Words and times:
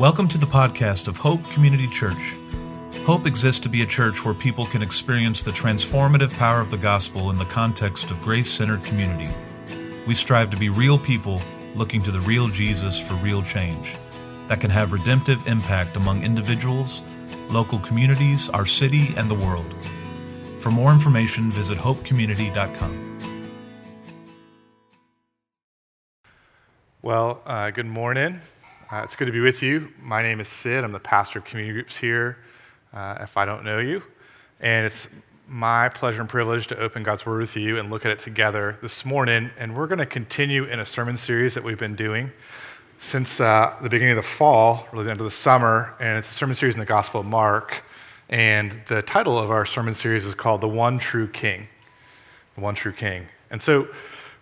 Welcome 0.00 0.28
to 0.28 0.38
the 0.38 0.46
podcast 0.46 1.08
of 1.08 1.18
Hope 1.18 1.44
Community 1.50 1.86
Church. 1.86 2.34
Hope 3.04 3.26
exists 3.26 3.60
to 3.60 3.68
be 3.68 3.82
a 3.82 3.86
church 3.86 4.24
where 4.24 4.32
people 4.32 4.64
can 4.64 4.80
experience 4.80 5.42
the 5.42 5.50
transformative 5.50 6.34
power 6.38 6.58
of 6.58 6.70
the 6.70 6.78
gospel 6.78 7.28
in 7.28 7.36
the 7.36 7.44
context 7.44 8.10
of 8.10 8.18
grace 8.22 8.50
centered 8.50 8.82
community. 8.82 9.28
We 10.06 10.14
strive 10.14 10.48
to 10.52 10.56
be 10.56 10.70
real 10.70 10.98
people 10.98 11.42
looking 11.74 12.02
to 12.04 12.10
the 12.10 12.20
real 12.20 12.48
Jesus 12.48 12.98
for 12.98 13.12
real 13.16 13.42
change 13.42 13.94
that 14.46 14.58
can 14.58 14.70
have 14.70 14.94
redemptive 14.94 15.46
impact 15.46 15.98
among 15.98 16.22
individuals, 16.22 17.02
local 17.50 17.78
communities, 17.80 18.48
our 18.48 18.64
city, 18.64 19.12
and 19.18 19.30
the 19.30 19.34
world. 19.34 19.74
For 20.56 20.70
more 20.70 20.94
information, 20.94 21.50
visit 21.50 21.76
hopecommunity.com. 21.76 23.08
Well, 27.02 27.42
uh, 27.44 27.70
good 27.70 27.84
morning. 27.84 28.40
Uh, 28.92 29.02
it's 29.04 29.14
good 29.14 29.26
to 29.26 29.32
be 29.32 29.38
with 29.38 29.62
you. 29.62 29.88
My 30.02 30.20
name 30.20 30.40
is 30.40 30.48
Sid. 30.48 30.82
I'm 30.82 30.90
the 30.90 30.98
pastor 30.98 31.38
of 31.38 31.44
community 31.44 31.72
groups 31.74 31.96
here, 31.96 32.38
uh, 32.92 33.18
if 33.20 33.36
I 33.36 33.44
don't 33.44 33.62
know 33.62 33.78
you. 33.78 34.02
And 34.58 34.84
it's 34.84 35.06
my 35.46 35.88
pleasure 35.90 36.20
and 36.20 36.28
privilege 36.28 36.66
to 36.68 36.76
open 36.76 37.04
God's 37.04 37.24
Word 37.24 37.38
with 37.38 37.56
you 37.56 37.78
and 37.78 37.88
look 37.88 38.04
at 38.04 38.10
it 38.10 38.18
together 38.18 38.78
this 38.82 39.04
morning. 39.04 39.50
And 39.56 39.76
we're 39.76 39.86
going 39.86 40.00
to 40.00 40.06
continue 40.06 40.64
in 40.64 40.80
a 40.80 40.84
sermon 40.84 41.16
series 41.16 41.54
that 41.54 41.62
we've 41.62 41.78
been 41.78 41.94
doing 41.94 42.32
since 42.98 43.40
uh, 43.40 43.76
the 43.80 43.88
beginning 43.88 44.18
of 44.18 44.24
the 44.24 44.28
fall, 44.28 44.88
really 44.90 45.04
the 45.04 45.12
end 45.12 45.20
of 45.20 45.24
the 45.24 45.30
summer. 45.30 45.94
And 46.00 46.18
it's 46.18 46.28
a 46.28 46.34
sermon 46.34 46.56
series 46.56 46.74
in 46.74 46.80
the 46.80 46.86
Gospel 46.86 47.20
of 47.20 47.26
Mark. 47.26 47.84
And 48.28 48.76
the 48.88 49.02
title 49.02 49.38
of 49.38 49.52
our 49.52 49.66
sermon 49.66 49.94
series 49.94 50.26
is 50.26 50.34
called 50.34 50.62
The 50.62 50.68
One 50.68 50.98
True 50.98 51.28
King. 51.28 51.68
The 52.56 52.60
One 52.60 52.74
True 52.74 52.92
King. 52.92 53.28
And 53.52 53.62
so, 53.62 53.86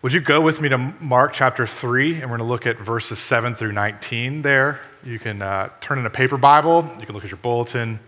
would 0.00 0.12
you 0.12 0.20
go 0.20 0.40
with 0.40 0.60
me 0.60 0.68
to 0.68 0.78
Mark 0.78 1.32
chapter 1.32 1.66
3, 1.66 2.20
and 2.20 2.30
we're 2.30 2.36
going 2.36 2.38
to 2.38 2.44
look 2.44 2.66
at 2.68 2.78
verses 2.78 3.18
7 3.18 3.56
through 3.56 3.72
19 3.72 4.42
there. 4.42 4.80
You 5.02 5.18
can 5.18 5.42
uh, 5.42 5.70
turn 5.80 5.98
in 5.98 6.06
a 6.06 6.10
paper 6.10 6.36
Bible, 6.36 6.88
you 7.00 7.06
can 7.06 7.16
look 7.16 7.24
at 7.24 7.30
your 7.30 7.38
bulletin, 7.38 7.98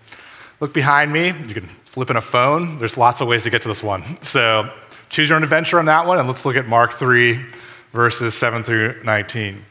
look 0.61 0.73
behind 0.73 1.13
me, 1.13 1.27
you 1.29 1.55
can 1.55 1.69
flip 1.85 2.09
in 2.09 2.17
a 2.17 2.21
phone. 2.21 2.79
There's 2.79 2.97
lots 2.97 3.21
of 3.21 3.27
ways 3.27 3.43
to 3.43 3.51
get 3.51 3.63
to 3.63 3.69
this 3.69 3.83
one. 3.83 4.05
So 4.23 4.73
choose 5.09 5.31
your 5.31 5.37
own 5.37 5.43
adventure 5.43 5.81
on 5.81 5.87
that 5.87 6.07
one, 6.07 6.19
and 6.19 6.29
let's 6.29 6.45
look 6.45 6.55
at 6.55 6.69
Mark 6.69 6.93
3, 6.93 7.45
verses 7.93 8.35
7 8.35 8.63
through 8.63 9.03
19. 9.03 9.65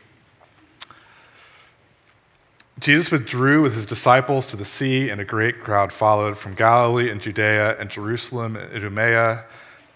Jesus 2.82 3.12
withdrew 3.12 3.62
with 3.62 3.76
his 3.76 3.86
disciples 3.86 4.46
to 4.48 4.58
the 4.58 4.66
sea, 4.66 5.10
and 5.10 5.22
a 5.22 5.26
great 5.26 5.62
crowd 5.62 5.94
followed 5.94 6.38
from 6.38 6.54
Galilee 6.54 7.10
and 7.10 7.22
Judea 7.22 7.80
and 7.80 7.90
Jerusalem 7.90 8.58
and 8.58 8.74
Idumea 8.74 9.46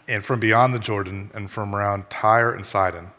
and 0.08 0.23
from 0.23 0.40
beyond 0.40 0.73
the 0.73 0.80
Jordan 0.80 1.32
and 1.34 1.50
from 1.50 1.76
around 1.76 2.09
Tyre 2.09 2.52
and 2.52 2.66
Sidon. 2.66 3.12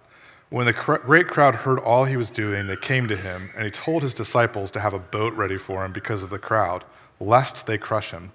When 0.50 0.66
the 0.66 0.72
great 0.72 1.26
crowd 1.26 1.54
heard 1.56 1.78
all 1.80 2.04
he 2.04 2.16
was 2.16 2.30
doing, 2.30 2.66
they 2.66 2.76
came 2.76 3.08
to 3.08 3.16
him, 3.16 3.50
and 3.56 3.64
he 3.64 3.70
told 3.70 4.02
his 4.02 4.14
disciples 4.14 4.70
to 4.72 4.80
have 4.80 4.94
a 4.94 4.98
boat 4.98 5.32
ready 5.34 5.56
for 5.56 5.84
him 5.84 5.92
because 5.92 6.22
of 6.22 6.30
the 6.30 6.38
crowd, 6.38 6.84
lest 7.18 7.66
they 7.66 7.78
crush 7.78 8.12
him. 8.12 8.32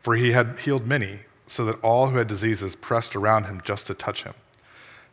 For 0.00 0.14
he 0.14 0.32
had 0.32 0.58
healed 0.60 0.86
many, 0.86 1.20
so 1.46 1.64
that 1.64 1.82
all 1.82 2.08
who 2.08 2.18
had 2.18 2.28
diseases 2.28 2.76
pressed 2.76 3.16
around 3.16 3.44
him 3.44 3.60
just 3.64 3.86
to 3.88 3.94
touch 3.94 4.22
him. 4.22 4.34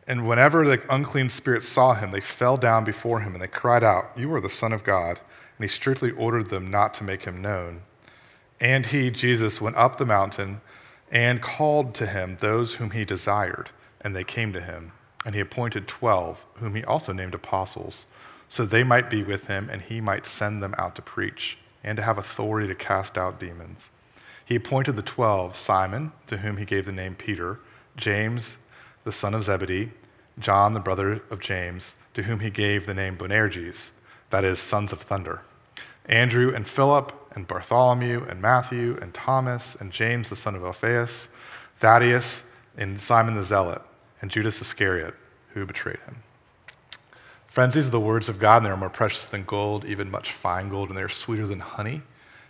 And 0.06 0.28
whenever 0.28 0.66
the 0.66 0.82
unclean 0.92 1.28
spirits 1.28 1.68
saw 1.68 1.94
him, 1.94 2.10
they 2.10 2.20
fell 2.20 2.56
down 2.56 2.84
before 2.84 3.20
him, 3.20 3.32
and 3.32 3.42
they 3.42 3.48
cried 3.48 3.82
out, 3.82 4.10
You 4.16 4.32
are 4.34 4.40
the 4.40 4.48
Son 4.48 4.72
of 4.72 4.84
God. 4.84 5.18
And 5.56 5.64
he 5.64 5.68
strictly 5.68 6.10
ordered 6.10 6.50
them 6.50 6.70
not 6.70 6.94
to 6.94 7.04
make 7.04 7.24
him 7.24 7.40
known. 7.40 7.82
And 8.60 8.86
he, 8.86 9.10
Jesus, 9.10 9.60
went 9.60 9.76
up 9.76 9.96
the 9.96 10.06
mountain 10.06 10.60
and 11.14 11.40
called 11.40 11.94
to 11.94 12.06
him 12.06 12.36
those 12.40 12.74
whom 12.74 12.90
he 12.90 13.04
desired, 13.04 13.70
and 14.00 14.14
they 14.14 14.24
came 14.24 14.52
to 14.52 14.60
him. 14.60 14.92
And 15.24 15.34
he 15.34 15.40
appointed 15.40 15.88
twelve, 15.88 16.44
whom 16.56 16.74
he 16.74 16.84
also 16.84 17.14
named 17.14 17.34
apostles, 17.34 18.04
so 18.48 18.66
they 18.66 18.82
might 18.82 19.08
be 19.08 19.22
with 19.22 19.46
him, 19.46 19.70
and 19.70 19.80
he 19.80 20.00
might 20.00 20.26
send 20.26 20.62
them 20.62 20.74
out 20.76 20.94
to 20.96 21.02
preach, 21.02 21.56
and 21.82 21.96
to 21.96 22.02
have 22.02 22.18
authority 22.18 22.66
to 22.66 22.74
cast 22.74 23.16
out 23.16 23.40
demons. 23.40 23.90
He 24.44 24.56
appointed 24.56 24.96
the 24.96 25.02
twelve 25.02 25.56
Simon, 25.56 26.12
to 26.26 26.38
whom 26.38 26.58
he 26.58 26.66
gave 26.66 26.84
the 26.84 26.92
name 26.92 27.14
Peter, 27.14 27.60
James, 27.96 28.58
the 29.04 29.12
son 29.12 29.34
of 29.34 29.44
Zebedee, 29.44 29.92
John, 30.38 30.74
the 30.74 30.80
brother 30.80 31.22
of 31.30 31.40
James, 31.40 31.96
to 32.12 32.24
whom 32.24 32.40
he 32.40 32.50
gave 32.50 32.84
the 32.84 32.92
name 32.92 33.16
Boanerges, 33.16 33.92
that 34.30 34.44
is, 34.44 34.58
sons 34.58 34.92
of 34.92 35.00
thunder, 35.00 35.42
Andrew 36.06 36.52
and 36.52 36.68
Philip, 36.68 37.12
and 37.34 37.46
Bartholomew 37.46 38.26
and 38.28 38.40
Matthew 38.40 38.98
and 39.00 39.12
Thomas 39.12 39.76
and 39.78 39.90
James 39.90 40.28
the 40.28 40.36
son 40.36 40.54
of 40.54 40.64
Alphaeus, 40.64 41.28
Thaddeus 41.78 42.44
and 42.76 43.00
Simon 43.00 43.34
the 43.34 43.42
Zealot, 43.42 43.82
and 44.20 44.30
Judas 44.30 44.60
Iscariot, 44.60 45.14
who 45.52 45.66
betrayed 45.66 45.98
him. 46.06 46.22
Friends, 47.46 47.74
these 47.74 47.86
are 47.86 47.90
the 47.92 48.00
words 48.00 48.28
of 48.28 48.40
God, 48.40 48.58
and 48.58 48.66
they 48.66 48.70
are 48.70 48.76
more 48.76 48.90
precious 48.90 49.26
than 49.26 49.44
gold, 49.44 49.84
even 49.84 50.10
much 50.10 50.32
fine 50.32 50.68
gold, 50.68 50.88
and 50.88 50.98
they 50.98 51.02
are 51.02 51.08
sweeter 51.08 51.46
than 51.46 51.60
honey, 51.60 52.02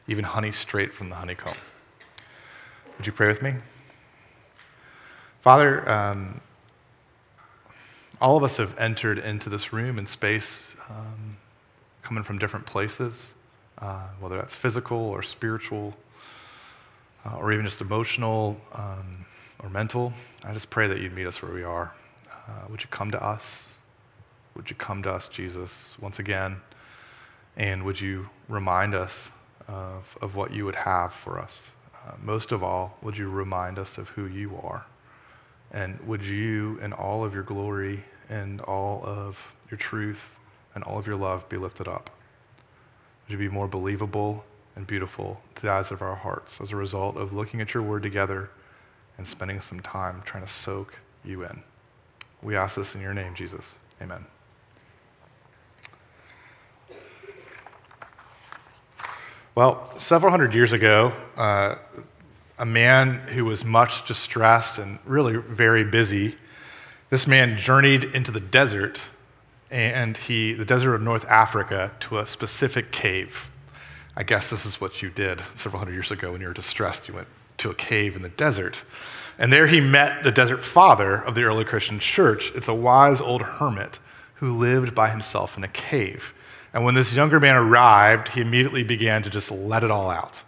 even 0.07 0.25
honey 0.25 0.51
straight 0.51 0.95
from 0.95 1.11
the 1.11 1.15
honeycomb. 1.15 1.57
Would 2.97 3.07
you 3.07 3.13
pray 3.13 3.29
with 3.29 3.43
me? 3.43 3.55
Father, 5.43 5.87
um, 5.91 6.41
all 8.19 8.37
of 8.37 8.43
us 8.43 8.57
have 8.57 8.79
entered 8.79 9.19
into 9.19 9.51
this 9.51 9.73
room 9.75 9.99
and 9.99 10.09
space 10.09 10.75
um, 10.89 11.37
coming 12.03 12.23
from 12.23 12.39
different 12.39 12.65
places 12.65 13.35
uh, 13.85 14.07
whether 14.19 14.39
that's 14.39 14.57
physical 14.57 14.97
or 14.97 15.23
spiritual 15.23 15.95
uh, 17.27 17.37
or 17.37 17.53
even 17.53 17.67
just 17.67 17.83
emotional 17.83 18.59
um, 18.73 19.27
or 19.59 19.69
mental. 19.69 20.11
I 20.43 20.55
just 20.55 20.71
pray 20.71 20.89
that 20.89 21.01
you'd 21.01 21.13
meet 21.13 21.27
us 21.27 21.43
where 21.43 21.53
we 21.53 21.65
are. 21.65 21.95
Uh, 22.49 22.53
would 22.71 22.83
you 22.83 22.89
come 22.89 23.11
to 23.11 23.23
us? 23.23 23.79
Would 24.57 24.71
you 24.71 24.77
come 24.77 25.03
to 25.03 25.13
us, 25.13 25.29
Jesus, 25.29 25.97
once 26.01 26.19
again? 26.19 26.57
And 27.59 27.85
would 27.85 28.01
you 28.01 28.31
remind 28.49 28.95
us 28.95 29.31
of, 29.69 30.17
of 30.23 30.35
what 30.35 30.51
you 30.53 30.65
would 30.65 30.77
have 30.77 31.13
for 31.13 31.39
us? 31.39 31.73
Uh, 31.95 32.13
most 32.23 32.53
of 32.53 32.63
all, 32.63 32.97
would 33.03 33.19
you 33.19 33.29
remind 33.29 33.79
us 33.79 33.99
of 33.99 34.09
who 34.11 34.27
you 34.27 34.59
are? 34.63 34.87
And 35.73 36.01
would 36.07 36.25
you, 36.25 36.79
in 36.81 36.95
all 36.95 37.23
of 37.23 37.35
your 37.35 37.43
glory 37.43 38.03
and 38.31 38.63
all 38.63 39.03
of 39.05 39.55
your 39.71 39.77
truth 39.77 40.39
and 40.75 40.83
all 40.85 40.99
of 40.99 41.07
your 41.07 41.17
love, 41.17 41.47
be 41.51 41.59
lifted 41.59 41.87
up? 41.87 42.09
Would 43.27 43.33
you 43.33 43.39
be 43.39 43.53
more 43.53 43.69
believable 43.69 44.45
and 44.77 44.87
beautiful 44.87 45.41
to 45.55 45.63
the 45.63 45.71
eyes 45.71 45.91
of 45.91 46.03
our 46.03 46.15
hearts 46.15 46.61
as 46.61 46.73
a 46.73 46.77
result 46.77 47.17
of 47.17 47.33
looking 47.33 47.61
at 47.61 47.73
your 47.73 47.83
word 47.83 48.03
together 48.03 48.51
and 49.17 49.27
spending 49.27 49.61
some 49.61 49.81
time 49.81 50.23
trying 50.25 50.45
to 50.45 50.53
soak 50.53 50.99
you 51.25 51.45
in? 51.45 51.63
We 52.43 52.57
ask 52.57 52.77
this 52.77 52.95
in 52.95 53.01
your 53.01 53.15
name, 53.15 53.35
Jesus. 53.35 53.79
Amen. 54.03 54.27
Well, 59.55 59.89
several 59.99 60.31
hundred 60.33 60.53
years 60.53 60.73
ago, 60.73 61.13
uh, 61.37 61.77
a 62.59 62.67
man 62.67 63.19
who 63.29 63.45
was 63.45 63.65
much 63.65 64.07
distressed 64.07 64.79
and 64.79 64.99
really 65.05 65.37
very 65.37 65.85
busy, 65.85 66.37
this 67.09 67.27
man 67.27 67.57
journeyed 67.57 68.05
into 68.05 68.33
the 68.33 68.41
desert 68.41 69.01
and 69.75 70.17
he, 70.17 70.53
the 70.53 70.65
desert 70.65 70.95
of 70.95 71.03
North 71.03 71.25
Africa, 71.25 71.91
to 71.99 72.21
a 72.21 72.27
specific 72.29 72.93
cave. 72.93 73.51
I 74.17 74.23
guess 74.23 74.49
this 74.49 74.65
is 74.65 74.81
what 74.81 75.03
you 75.03 75.11
did 75.11 75.43
several 75.55 75.81
hundred 75.81 75.95
years 75.95 76.13
ago 76.13 76.31
when 76.31 76.41
you 76.41 76.47
were 76.47 76.55
distressed. 76.55 77.09
You 77.09 77.15
went 77.15 77.27
to 77.59 77.71
a 77.71 77.75
cave 77.75 78.15
in 78.15 78.23
the 78.23 78.29
desert. 78.29 78.85
And 79.37 79.53
there 79.53 79.67
he 79.67 79.81
met 79.81 80.23
the 80.23 80.31
desert 80.31 80.63
father 80.63 81.17
of 81.17 81.35
the 81.35 81.43
early 81.43 81.65
Christian 81.65 81.99
church. 81.99 82.53
It's 82.55 82.69
a 82.69 82.75
wise 82.75 83.21
old 83.21 83.43
hermit 83.43 83.99
who 84.35 84.57
lived 84.57 84.95
by 84.95 85.11
himself 85.11 85.59
in 85.59 85.65
a 85.65 85.69
cave. 85.69 86.33
And 86.73 86.85
when 86.85 86.95
this 86.95 87.13
younger 87.13 87.41
man 87.41 87.57
arrived, 87.57 88.29
he 88.29 88.43
immediately 88.43 88.85
began 88.85 89.25
to 89.25 89.31
just 89.31 89.51
let 89.51 89.83
it 89.83 89.91
all 89.91 90.09
out. 90.09 90.45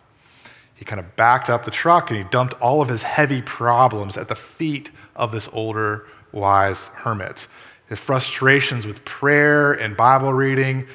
He 0.76 0.84
kind 0.84 1.00
of 1.00 1.16
backed 1.16 1.50
up 1.50 1.64
the 1.64 1.72
truck 1.72 2.10
and 2.10 2.18
he 2.18 2.24
dumped 2.30 2.54
all 2.60 2.80
of 2.80 2.88
his 2.88 3.02
heavy 3.02 3.42
problems 3.42 4.16
at 4.16 4.28
the 4.28 4.36
feet 4.36 4.90
of 5.16 5.32
this 5.32 5.48
older, 5.52 6.06
wise 6.30 6.88
hermit 6.94 7.48
his 7.88 7.98
frustrations 7.98 8.86
with 8.86 9.04
prayer 9.04 9.72
and 9.72 9.96
Bible 9.96 10.32
reading, 10.32 10.86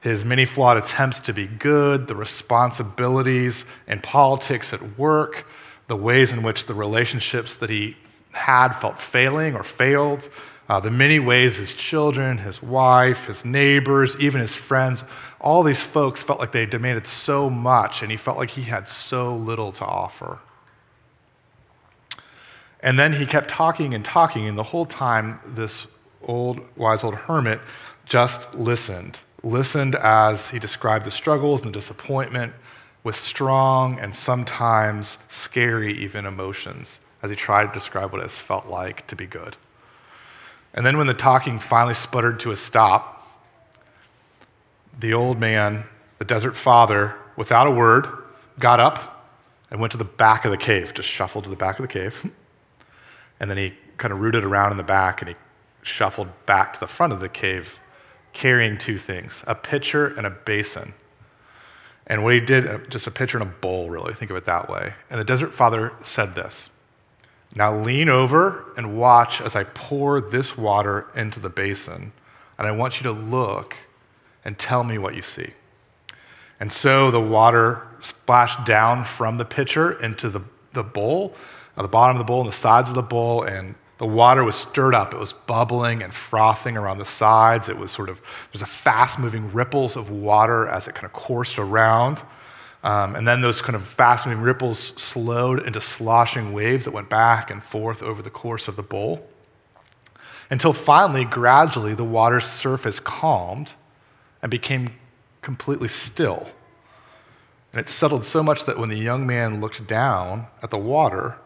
his 0.00 0.24
many 0.24 0.44
flawed 0.44 0.76
attempts 0.76 1.20
to 1.20 1.32
be 1.32 1.46
good, 1.46 2.06
the 2.06 2.14
responsibilities 2.14 3.64
and 3.86 4.02
politics 4.02 4.72
at 4.72 4.98
work, 4.98 5.46
the 5.88 5.96
ways 5.96 6.32
in 6.32 6.42
which 6.42 6.66
the 6.66 6.74
relationships 6.74 7.56
that 7.56 7.70
he 7.70 7.96
had 8.32 8.72
felt 8.72 8.98
failing 8.98 9.54
or 9.54 9.62
failed, 9.62 10.28
uh, 10.68 10.78
the 10.78 10.90
many 10.90 11.18
ways 11.18 11.56
his 11.56 11.74
children, 11.74 12.38
his 12.38 12.62
wife, 12.62 13.26
his 13.26 13.44
neighbors, 13.44 14.16
even 14.20 14.40
his 14.40 14.54
friends, 14.54 15.02
all 15.40 15.62
these 15.62 15.82
folks 15.82 16.22
felt 16.22 16.38
like 16.38 16.52
they 16.52 16.66
demanded 16.66 17.06
so 17.06 17.48
much, 17.48 18.02
and 18.02 18.10
he 18.10 18.16
felt 18.16 18.36
like 18.36 18.50
he 18.50 18.62
had 18.62 18.88
so 18.88 19.34
little 19.34 19.72
to 19.72 19.84
offer. 19.84 20.38
And 22.80 22.98
then 22.98 23.14
he 23.14 23.26
kept 23.26 23.48
talking 23.48 23.94
and 23.94 24.04
talking, 24.04 24.46
and 24.46 24.58
the 24.58 24.62
whole 24.62 24.86
time, 24.86 25.40
this 25.46 25.86
old, 26.22 26.60
wise 26.76 27.04
old 27.04 27.14
hermit 27.14 27.60
just 28.04 28.54
listened. 28.54 29.20
Listened 29.42 29.94
as 29.94 30.48
he 30.48 30.58
described 30.58 31.04
the 31.04 31.10
struggles 31.10 31.62
and 31.62 31.70
the 31.70 31.78
disappointment 31.78 32.52
with 33.04 33.14
strong 33.14 33.98
and 34.00 34.14
sometimes 34.14 35.18
scary, 35.28 35.92
even 35.92 36.26
emotions, 36.26 37.00
as 37.22 37.30
he 37.30 37.36
tried 37.36 37.66
to 37.66 37.72
describe 37.72 38.12
what 38.12 38.22
it 38.22 38.30
felt 38.30 38.66
like 38.66 39.06
to 39.06 39.16
be 39.16 39.26
good. 39.26 39.56
And 40.74 40.84
then, 40.84 40.98
when 40.98 41.06
the 41.06 41.14
talking 41.14 41.58
finally 41.58 41.94
sputtered 41.94 42.40
to 42.40 42.50
a 42.50 42.56
stop, 42.56 43.14
the 44.98 45.14
old 45.14 45.38
man 45.38 45.84
the 46.18 46.24
desert 46.24 46.56
father, 46.56 47.14
without 47.36 47.66
a 47.66 47.70
word, 47.70 48.08
got 48.58 48.80
up 48.80 49.30
and 49.70 49.80
went 49.80 49.92
to 49.92 49.98
the 49.98 50.04
back 50.04 50.44
of 50.44 50.50
the 50.50 50.56
cave, 50.56 50.92
just 50.94 51.08
shuffled 51.08 51.44
to 51.44 51.50
the 51.50 51.56
back 51.56 51.78
of 51.78 51.82
the 51.82 51.92
cave. 51.92 52.30
And 53.40 53.48
then 53.48 53.56
he 53.56 53.72
kind 53.98 54.12
of 54.12 54.18
rooted 54.18 54.42
around 54.42 54.72
in 54.72 54.78
the 54.78 54.82
back 54.82 55.22
and 55.22 55.28
he 55.28 55.36
shuffled 55.88 56.28
back 56.46 56.74
to 56.74 56.80
the 56.80 56.86
front 56.86 57.12
of 57.12 57.20
the 57.20 57.28
cave, 57.28 57.78
carrying 58.32 58.78
two 58.78 58.98
things 58.98 59.44
a 59.46 59.54
pitcher 59.54 60.06
and 60.06 60.26
a 60.26 60.30
basin. 60.30 60.94
And 62.06 62.24
what 62.24 62.32
he 62.32 62.40
did, 62.40 62.66
uh, 62.66 62.78
just 62.88 63.06
a 63.06 63.10
pitcher 63.10 63.38
and 63.38 63.48
a 63.48 63.52
bowl, 63.52 63.90
really, 63.90 64.14
think 64.14 64.30
of 64.30 64.36
it 64.36 64.46
that 64.46 64.70
way. 64.70 64.94
And 65.10 65.20
the 65.20 65.24
desert 65.24 65.52
father 65.52 65.92
said 66.02 66.34
this 66.34 66.70
Now 67.54 67.78
lean 67.78 68.08
over 68.08 68.72
and 68.76 68.98
watch 68.98 69.40
as 69.40 69.54
I 69.54 69.64
pour 69.64 70.20
this 70.20 70.56
water 70.56 71.06
into 71.14 71.40
the 71.40 71.50
basin. 71.50 72.12
And 72.58 72.66
I 72.66 72.72
want 72.72 73.00
you 73.00 73.04
to 73.04 73.12
look 73.12 73.76
and 74.44 74.58
tell 74.58 74.82
me 74.82 74.98
what 74.98 75.14
you 75.14 75.22
see. 75.22 75.52
And 76.60 76.72
so 76.72 77.10
the 77.10 77.20
water 77.20 77.86
splashed 78.00 78.64
down 78.64 79.04
from 79.04 79.38
the 79.38 79.44
pitcher 79.44 79.92
into 80.02 80.28
the, 80.28 80.40
the 80.72 80.82
bowl, 80.82 81.34
at 81.76 81.82
the 81.82 81.88
bottom 81.88 82.16
of 82.16 82.18
the 82.18 82.24
bowl 82.24 82.40
and 82.40 82.48
the 82.48 82.56
sides 82.56 82.88
of 82.88 82.96
the 82.96 83.02
bowl, 83.02 83.42
and 83.42 83.76
the 83.98 84.06
water 84.06 84.44
was 84.44 84.56
stirred 84.56 84.94
up. 84.94 85.12
It 85.12 85.18
was 85.18 85.32
bubbling 85.32 86.02
and 86.02 86.14
frothing 86.14 86.76
around 86.76 86.98
the 86.98 87.04
sides. 87.04 87.68
It 87.68 87.76
was 87.76 87.90
sort 87.90 88.08
of, 88.08 88.22
there's 88.52 88.62
a 88.62 88.66
fast 88.66 89.18
moving 89.18 89.52
ripples 89.52 89.96
of 89.96 90.10
water 90.10 90.68
as 90.68 90.86
it 90.86 90.94
kind 90.94 91.04
of 91.04 91.12
coursed 91.12 91.58
around. 91.58 92.22
Um, 92.84 93.16
and 93.16 93.26
then 93.26 93.40
those 93.40 93.60
kind 93.60 93.74
of 93.74 93.84
fast 93.84 94.24
moving 94.24 94.42
ripples 94.42 94.78
slowed 94.78 95.66
into 95.66 95.80
sloshing 95.80 96.52
waves 96.52 96.84
that 96.84 96.92
went 96.92 97.08
back 97.08 97.50
and 97.50 97.62
forth 97.62 98.02
over 98.02 98.22
the 98.22 98.30
course 98.30 98.68
of 98.68 98.76
the 98.76 98.84
bowl. 98.84 99.28
Until 100.48 100.72
finally, 100.72 101.24
gradually, 101.24 101.94
the 101.94 102.04
water's 102.04 102.46
surface 102.46 103.00
calmed 103.00 103.74
and 104.40 104.50
became 104.50 104.92
completely 105.42 105.88
still. 105.88 106.48
And 107.72 107.80
it 107.80 107.88
settled 107.88 108.24
so 108.24 108.44
much 108.44 108.64
that 108.64 108.78
when 108.78 108.88
the 108.88 108.96
young 108.96 109.26
man 109.26 109.60
looked 109.60 109.86
down 109.86 110.46
at 110.62 110.70
the 110.70 110.78
water, 110.78 111.36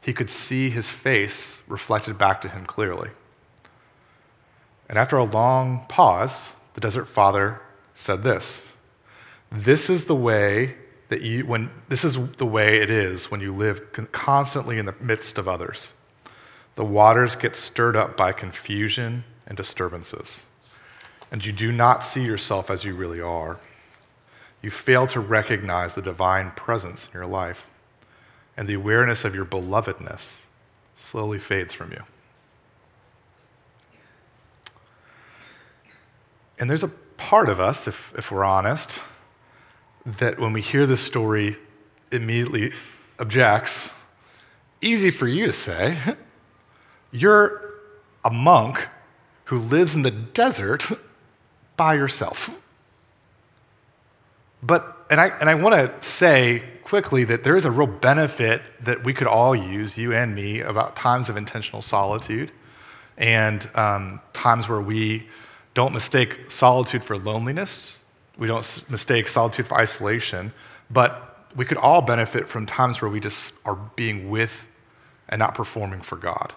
he 0.00 0.12
could 0.12 0.30
see 0.30 0.70
his 0.70 0.90
face 0.90 1.60
reflected 1.66 2.16
back 2.16 2.40
to 2.42 2.48
him 2.48 2.64
clearly. 2.66 3.10
And 4.88 4.98
after 4.98 5.16
a 5.16 5.24
long 5.24 5.84
pause, 5.88 6.54
the 6.74 6.80
desert 6.80 7.06
father 7.06 7.60
said 7.94 8.22
this 8.22 8.72
This 9.50 9.90
is 9.90 10.04
the 10.04 10.14
way 10.14 10.76
that 11.08 11.22
you, 11.22 11.44
when, 11.44 11.70
this 11.88 12.04
is 12.04 12.18
the 12.36 12.46
way 12.46 12.78
it 12.80 12.90
is 12.90 13.30
when 13.30 13.40
you 13.40 13.52
live 13.52 13.92
constantly 14.12 14.78
in 14.78 14.86
the 14.86 14.94
midst 15.00 15.38
of 15.38 15.48
others. 15.48 15.94
The 16.76 16.84
waters 16.84 17.34
get 17.34 17.56
stirred 17.56 17.96
up 17.96 18.16
by 18.16 18.32
confusion 18.32 19.24
and 19.46 19.56
disturbances, 19.56 20.44
and 21.32 21.44
you 21.44 21.52
do 21.52 21.72
not 21.72 22.04
see 22.04 22.24
yourself 22.24 22.70
as 22.70 22.84
you 22.84 22.94
really 22.94 23.20
are. 23.20 23.58
You 24.62 24.70
fail 24.70 25.06
to 25.08 25.20
recognize 25.20 25.94
the 25.94 26.02
divine 26.02 26.52
presence 26.52 27.06
in 27.06 27.12
your 27.14 27.26
life 27.26 27.66
and 28.58 28.66
the 28.66 28.74
awareness 28.74 29.24
of 29.24 29.36
your 29.36 29.44
belovedness 29.44 30.46
slowly 30.96 31.38
fades 31.38 31.72
from 31.72 31.92
you. 31.92 32.02
And 36.58 36.68
there's 36.68 36.82
a 36.82 36.88
part 37.16 37.48
of 37.48 37.60
us, 37.60 37.86
if, 37.86 38.12
if 38.18 38.32
we're 38.32 38.44
honest, 38.44 39.00
that 40.04 40.40
when 40.40 40.52
we 40.52 40.60
hear 40.60 40.86
this 40.86 41.00
story, 41.00 41.56
immediately 42.10 42.72
objects. 43.20 43.92
Easy 44.80 45.12
for 45.12 45.28
you 45.28 45.46
to 45.46 45.52
say. 45.52 45.96
You're 47.12 47.74
a 48.24 48.30
monk 48.30 48.88
who 49.44 49.58
lives 49.58 49.94
in 49.94 50.02
the 50.02 50.10
desert 50.10 50.84
by 51.76 51.94
yourself. 51.94 52.50
But, 54.62 55.06
and 55.10 55.20
I, 55.20 55.28
and 55.40 55.48
I 55.48 55.54
want 55.54 55.74
to 55.74 56.08
say 56.08 56.62
quickly 56.82 57.24
that 57.24 57.44
there 57.44 57.56
is 57.56 57.64
a 57.64 57.70
real 57.70 57.86
benefit 57.86 58.62
that 58.80 59.04
we 59.04 59.14
could 59.14 59.26
all 59.26 59.54
use, 59.54 59.96
you 59.96 60.12
and 60.12 60.34
me, 60.34 60.60
about 60.60 60.96
times 60.96 61.28
of 61.28 61.36
intentional 61.36 61.82
solitude 61.82 62.50
and 63.16 63.68
um, 63.74 64.20
times 64.32 64.68
where 64.68 64.80
we 64.80 65.28
don't 65.74 65.92
mistake 65.92 66.50
solitude 66.50 67.04
for 67.04 67.18
loneliness. 67.18 67.98
We 68.36 68.46
don't 68.46 68.84
mistake 68.88 69.28
solitude 69.28 69.66
for 69.66 69.76
isolation. 69.76 70.52
But 70.90 71.46
we 71.54 71.64
could 71.64 71.78
all 71.78 72.02
benefit 72.02 72.48
from 72.48 72.66
times 72.66 73.02
where 73.02 73.10
we 73.10 73.20
just 73.20 73.52
are 73.64 73.76
being 73.96 74.30
with 74.30 74.66
and 75.28 75.38
not 75.38 75.54
performing 75.54 76.00
for 76.00 76.16
God. 76.16 76.52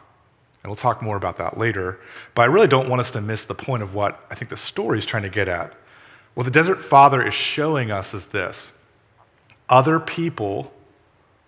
And 0.64 0.70
we'll 0.70 0.76
talk 0.76 1.02
more 1.02 1.18
about 1.18 1.38
that 1.38 1.58
later. 1.58 2.00
But 2.36 2.44
I 2.44 2.46
really 2.46 2.68
don't 2.68 2.88
want 2.88 3.00
us 3.00 3.12
to 3.12 3.22
miss 3.22 3.44
the 3.46 3.56
point 3.56 3.84
of 3.84 3.96
what 3.96 4.24
I 4.30 4.36
think 4.36 4.50
the 4.50 4.58
story 4.58 5.00
is 5.00 5.06
trying 5.06 5.24
to 5.24 5.30
get 5.30 5.48
at. 5.48 5.74
What 6.34 6.44
the 6.44 6.52
Desert 6.52 6.82
Father 6.82 7.22
is 7.26 7.34
showing 7.34 7.92
us 7.92 8.14
is 8.14 8.28
this 8.28 8.72
other 9.70 10.00
people 10.00 10.72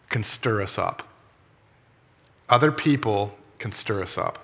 can 0.10 0.24
stir 0.24 0.62
us 0.62 0.78
up. 0.78 1.08
Other 2.50 2.72
people 2.72 3.36
can 3.60 3.72
stir 3.72 4.02
us 4.02 4.18
up. 4.18 4.40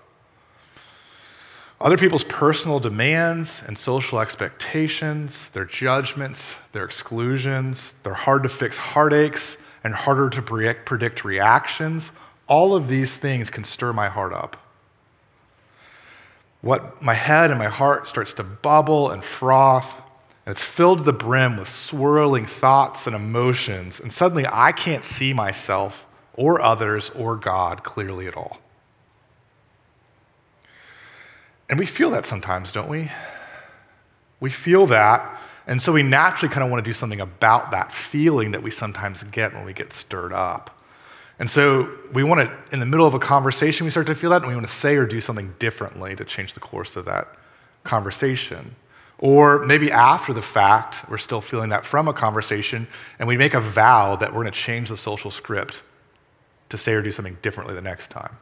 Other 1.82 1.98
people's 1.98 2.26
personal 2.26 2.80
demands 2.80 3.64
and 3.66 3.78
social 3.78 4.20
expectations, 4.20 5.50
their 5.50 5.64
judgments, 5.64 6.58
their 6.74 6.84
exclusions, 6.84 7.94
their 8.04 8.16
hard 8.16 8.44
to 8.44 8.50
fix 8.50 8.78
heartaches 8.78 9.58
and 9.84 9.94
harder 9.94 10.30
to 10.30 10.42
predict 10.42 11.24
reactions, 11.24 12.12
all 12.48 12.76
of 12.76 12.90
these 12.90 13.18
things 13.18 13.50
can 13.50 13.64
stir 13.64 13.94
my 13.94 14.10
heart 14.10 14.34
up. 14.34 14.58
What 16.62 17.02
my 17.02 17.14
head 17.14 17.50
and 17.50 17.60
my 17.60 17.68
heart 17.68 18.08
starts 18.08 18.34
to 18.34 18.44
bubble 18.44 19.10
and 19.10 19.24
froth 19.24 19.96
and 20.46 20.54
it's 20.54 20.64
filled 20.64 21.00
to 21.00 21.04
the 21.04 21.14
brim 21.14 21.58
with 21.58 21.68
swirling 21.68 22.46
thoughts 22.46 23.08
and 23.08 23.16
emotions. 23.16 24.00
And 24.00 24.12
suddenly 24.12 24.46
I 24.52 24.72
can't 24.72 25.04
see 25.04 25.34
myself 25.34 26.06
or 26.34 26.62
others 26.62 27.10
or 27.12 27.36
God 27.36 27.84
clearly 27.84 28.28
at 28.28 28.36
all. 28.36 28.60
And 31.70 31.78
we 31.78 31.86
feel 31.86 32.10
that 32.12 32.26
sometimes, 32.26 32.72
don't 32.72 32.90
we? 32.90 33.12
We 34.40 34.50
feel 34.50 34.88
that. 34.88 35.40
And 35.68 35.82
so 35.82 35.92
we 35.92 36.02
naturally 36.02 36.52
kind 36.52 36.64
of 36.64 36.72
want 36.72 36.84
to 36.84 36.90
do 36.90 36.94
something 36.94 37.22
about 37.22 37.72
that 37.72 37.92
feeling 37.92 38.52
that 38.52 38.64
we 38.64 38.72
sometimes 38.72 39.24
get 39.24 39.54
when 39.54 39.66
we 39.66 39.74
get 39.74 39.94
stirred 39.94 40.34
up. 40.34 40.76
And 41.38 41.48
so 41.50 41.90
we 42.12 42.24
want 42.24 42.42
to, 42.42 42.74
in 42.74 42.80
the 42.80 42.86
middle 42.86 43.06
of 43.06 43.14
a 43.14 43.20
conversation, 43.20 43.86
we 43.86 43.92
start 43.92 44.08
to 44.08 44.16
feel 44.16 44.32
that, 44.32 44.42
and 44.42 44.48
we 44.48 44.56
want 44.56 44.68
to 44.68 44.74
say 44.74 44.96
or 44.96 45.06
do 45.06 45.22
something 45.22 45.54
differently 45.60 46.16
to 46.16 46.26
change 46.26 46.54
the 46.54 46.60
course 46.60 46.96
of 46.96 47.06
that 47.06 47.28
conversation. 47.84 48.76
Or 49.20 49.66
maybe 49.66 49.92
after 49.92 50.32
the 50.32 50.42
fact, 50.42 51.04
we're 51.10 51.18
still 51.18 51.42
feeling 51.42 51.70
that 51.70 51.86
from 51.86 52.08
a 52.08 52.14
conversation, 52.14 52.88
and 53.20 53.28
we 53.28 53.36
make 53.36 53.54
a 53.54 53.60
vow 53.60 54.16
that 54.16 54.34
we're 54.34 54.44
going 54.44 54.54
to 54.54 54.60
change 54.60 54.90
the 54.90 54.98
social 54.98 55.30
script 55.30 55.84
to 56.70 56.78
say 56.78 56.94
or 56.94 57.02
do 57.02 57.12
something 57.12 57.38
differently 57.42 57.76
the 57.76 57.82
next 57.82 58.10
time. 58.10 58.38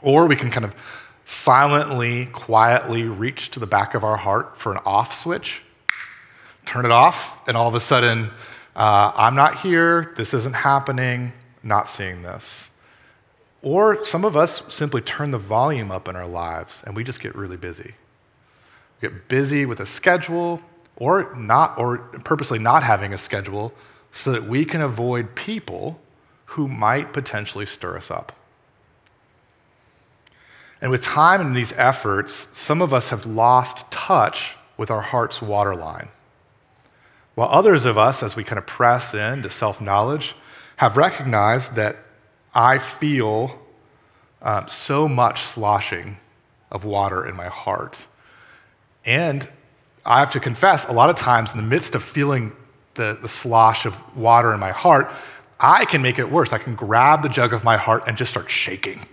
Or 0.00 0.26
we 0.26 0.34
can 0.34 0.50
kind 0.50 0.64
of 0.64 0.74
silently, 1.26 2.26
quietly 2.26 3.02
reach 3.02 3.50
to 3.50 3.60
the 3.60 3.66
back 3.66 3.94
of 3.94 4.02
our 4.02 4.16
heart 4.16 4.56
for 4.58 4.72
an 4.72 4.78
off 4.86 5.12
switch, 5.12 5.62
turn 6.64 6.86
it 6.86 6.90
off, 6.90 7.46
and 7.46 7.54
all 7.54 7.68
of 7.68 7.74
a 7.74 7.80
sudden, 7.80 8.30
uh, 8.74 9.12
I'm 9.14 9.34
not 9.34 9.60
here, 9.60 10.14
this 10.16 10.32
isn't 10.32 10.54
happening, 10.54 11.34
not 11.62 11.88
seeing 11.88 12.22
this. 12.22 12.70
Or 13.60 14.02
some 14.04 14.24
of 14.24 14.36
us 14.38 14.62
simply 14.68 15.02
turn 15.02 15.32
the 15.32 15.38
volume 15.38 15.92
up 15.92 16.08
in 16.08 16.16
our 16.16 16.26
lives 16.26 16.82
and 16.84 16.96
we 16.96 17.04
just 17.04 17.20
get 17.20 17.36
really 17.36 17.58
busy 17.58 17.94
get 19.02 19.28
busy 19.28 19.66
with 19.66 19.80
a 19.80 19.86
schedule 19.86 20.62
or 20.96 21.34
not 21.34 21.76
or 21.76 21.98
purposely 22.24 22.58
not 22.58 22.82
having 22.82 23.12
a 23.12 23.18
schedule 23.18 23.74
so 24.12 24.32
that 24.32 24.46
we 24.46 24.64
can 24.64 24.80
avoid 24.80 25.34
people 25.34 26.00
who 26.46 26.68
might 26.68 27.12
potentially 27.12 27.66
stir 27.66 27.96
us 27.96 28.10
up. 28.10 28.32
And 30.80 30.90
with 30.90 31.02
time 31.02 31.40
and 31.40 31.56
these 31.56 31.72
efforts, 31.74 32.48
some 32.52 32.80
of 32.80 32.94
us 32.94 33.10
have 33.10 33.26
lost 33.26 33.90
touch 33.90 34.56
with 34.76 34.90
our 34.90 35.00
heart's 35.00 35.40
waterline. 35.42 36.08
While 37.34 37.48
others 37.50 37.86
of 37.86 37.96
us, 37.96 38.22
as 38.22 38.36
we 38.36 38.44
kind 38.44 38.58
of 38.58 38.66
press 38.66 39.14
into 39.14 39.48
self 39.48 39.80
knowledge, 39.80 40.34
have 40.76 40.96
recognized 40.96 41.74
that 41.74 41.96
I 42.54 42.78
feel 42.78 43.58
um, 44.42 44.68
so 44.68 45.08
much 45.08 45.40
sloshing 45.40 46.18
of 46.70 46.84
water 46.84 47.26
in 47.26 47.36
my 47.36 47.46
heart 47.46 48.06
and 49.04 49.48
I 50.04 50.20
have 50.20 50.32
to 50.32 50.40
confess, 50.40 50.86
a 50.86 50.92
lot 50.92 51.10
of 51.10 51.16
times 51.16 51.52
in 51.52 51.56
the 51.58 51.66
midst 51.66 51.94
of 51.94 52.02
feeling 52.02 52.52
the, 52.94 53.18
the 53.20 53.28
slosh 53.28 53.86
of 53.86 54.16
water 54.16 54.52
in 54.52 54.60
my 54.60 54.70
heart, 54.70 55.12
I 55.58 55.84
can 55.84 56.02
make 56.02 56.18
it 56.18 56.30
worse. 56.30 56.52
I 56.52 56.58
can 56.58 56.74
grab 56.74 57.22
the 57.22 57.28
jug 57.28 57.52
of 57.52 57.62
my 57.62 57.76
heart 57.76 58.04
and 58.06 58.16
just 58.16 58.30
start 58.30 58.50
shaking. 58.50 59.06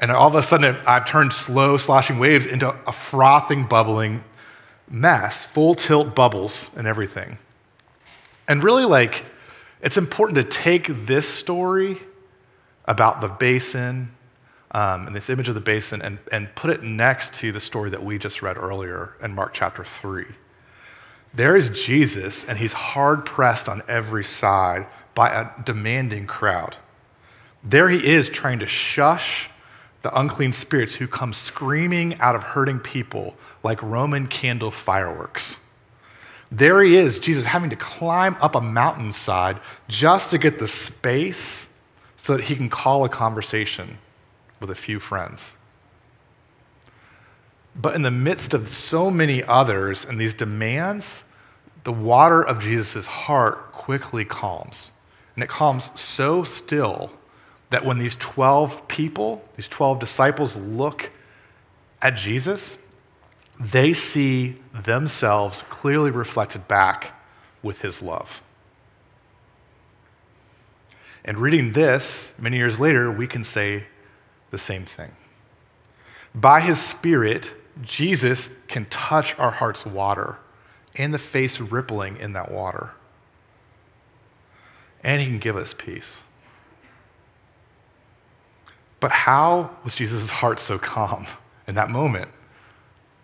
And 0.00 0.10
all 0.10 0.28
of 0.28 0.34
a 0.34 0.42
sudden, 0.42 0.76
I've 0.86 1.04
turned 1.04 1.34
slow, 1.34 1.76
sloshing 1.76 2.18
waves 2.18 2.46
into 2.46 2.74
a 2.86 2.92
frothing, 2.92 3.66
bubbling 3.66 4.24
mess, 4.88 5.44
full 5.44 5.74
tilt 5.74 6.14
bubbles 6.14 6.70
and 6.74 6.86
everything. 6.86 7.36
And 8.48 8.64
really, 8.64 8.86
like, 8.86 9.26
it's 9.82 9.98
important 9.98 10.36
to 10.36 10.44
take 10.44 10.86
this 10.86 11.28
story 11.28 11.98
about 12.86 13.20
the 13.20 13.28
basin 13.28 14.10
um, 14.72 15.06
and 15.06 15.16
this 15.16 15.28
image 15.28 15.48
of 15.48 15.54
the 15.54 15.60
basin 15.60 16.00
and, 16.02 16.18
and 16.30 16.54
put 16.54 16.70
it 16.70 16.82
next 16.82 17.34
to 17.34 17.52
the 17.52 17.60
story 17.60 17.90
that 17.90 18.02
we 18.02 18.18
just 18.18 18.42
read 18.42 18.56
earlier 18.56 19.14
in 19.22 19.34
Mark 19.34 19.52
chapter 19.52 19.84
3. 19.84 20.26
there 21.34 21.56
is 21.56 21.68
Jesus, 21.70 22.44
and 22.44 22.58
he's 22.58 22.72
hard 22.72 23.24
pressed 23.24 23.68
on 23.68 23.82
every 23.88 24.24
side 24.24 24.86
by 25.14 25.30
a 25.30 25.62
demanding 25.64 26.26
crowd. 26.26 26.76
There 27.62 27.88
he 27.88 28.04
is 28.04 28.28
trying 28.30 28.60
to 28.60 28.66
shush 28.66 29.50
the 30.02 30.18
unclean 30.18 30.52
spirits 30.52 30.94
who 30.94 31.06
come 31.06 31.32
screaming 31.32 32.18
out 32.20 32.34
of 32.34 32.42
hurting 32.42 32.78
people 32.78 33.34
like 33.62 33.82
Roman 33.82 34.26
candle 34.26 34.70
fireworks. 34.70 35.58
There 36.50 36.82
he 36.82 36.96
is, 36.96 37.18
Jesus 37.18 37.44
having 37.44 37.70
to 37.70 37.76
climb 37.76 38.36
up 38.40 38.54
a 38.54 38.60
mountainside 38.60 39.60
just 39.88 40.30
to 40.30 40.38
get 40.38 40.58
the 40.58 40.66
space 40.66 41.68
so 42.16 42.36
that 42.36 42.46
he 42.46 42.56
can 42.56 42.68
call 42.68 43.04
a 43.04 43.08
conversation 43.08 43.98
with 44.60 44.70
a 44.70 44.74
few 44.74 45.00
friends. 45.00 45.56
But 47.74 47.94
in 47.94 48.02
the 48.02 48.10
midst 48.10 48.52
of 48.54 48.68
so 48.68 49.10
many 49.10 49.42
others 49.42 50.04
and 50.04 50.20
these 50.20 50.34
demands, 50.34 51.24
the 51.84 51.92
water 51.92 52.42
of 52.42 52.60
Jesus' 52.60 53.06
heart 53.06 53.72
quickly 53.72 54.24
calms. 54.24 54.90
And 55.34 55.42
it 55.42 55.48
calms 55.48 55.90
so 55.98 56.44
still 56.44 57.10
that 57.70 57.84
when 57.84 57.98
these 57.98 58.16
12 58.16 58.86
people, 58.88 59.42
these 59.56 59.68
12 59.68 59.98
disciples, 59.98 60.56
look 60.56 61.10
at 62.02 62.16
Jesus, 62.16 62.76
they 63.58 63.92
see 63.92 64.56
themselves 64.74 65.62
clearly 65.70 66.10
reflected 66.10 66.66
back 66.66 67.14
with 67.62 67.80
his 67.80 68.02
love. 68.02 68.42
And 71.24 71.38
reading 71.38 71.72
this 71.72 72.32
many 72.38 72.56
years 72.56 72.80
later, 72.80 73.10
we 73.10 73.26
can 73.26 73.44
say 73.44 73.84
the 74.50 74.58
same 74.58 74.84
thing. 74.84 75.12
By 76.34 76.60
his 76.60 76.80
Spirit, 76.80 77.52
Jesus 77.82 78.50
can 78.68 78.86
touch 78.86 79.38
our 79.38 79.50
heart's 79.50 79.86
water 79.86 80.38
and 80.96 81.14
the 81.14 81.18
face 81.18 81.60
rippling 81.60 82.16
in 82.16 82.32
that 82.34 82.50
water. 82.50 82.90
And 85.02 85.20
he 85.20 85.26
can 85.26 85.38
give 85.38 85.56
us 85.56 85.74
peace. 85.74 86.22
But 88.98 89.10
how 89.10 89.70
was 89.82 89.96
Jesus' 89.96 90.30
heart 90.30 90.60
so 90.60 90.78
calm 90.78 91.26
in 91.66 91.74
that 91.74 91.90
moment? 91.90 92.28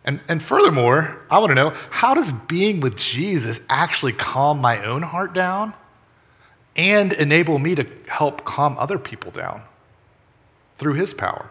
And, 0.05 0.21
and 0.29 0.41
furthermore, 0.41 1.21
I 1.29 1.39
want 1.39 1.51
to 1.51 1.55
know 1.55 1.75
how 1.91 2.15
does 2.15 2.33
being 2.33 2.81
with 2.81 2.97
Jesus 2.97 3.61
actually 3.69 4.13
calm 4.13 4.61
my 4.61 4.85
own 4.85 5.03
heart 5.03 5.35
down 5.35 5.75
and 6.77 7.13
enable 7.13 7.59
me 7.59 7.75
to 7.75 7.87
help 8.07 8.45
calm 8.45 8.77
other 8.79 8.99
people 8.99 9.33
down 9.33 9.63
through 10.79 10.95
his 10.95 11.15
power? 11.15 11.51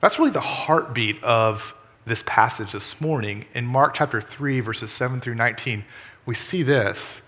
That's 0.00 0.18
really 0.18 0.30
the 0.30 0.40
heartbeat 0.40 1.22
of 1.22 1.74
this 2.04 2.22
passage 2.26 2.72
this 2.72 3.00
morning. 3.00 3.44
In 3.54 3.64
Mark 3.66 3.94
chapter 3.94 4.20
3, 4.20 4.60
verses 4.60 4.90
7 4.90 5.20
through 5.20 5.36
19, 5.36 5.84
we 6.26 6.34
see 6.34 6.62
this. 6.62 7.22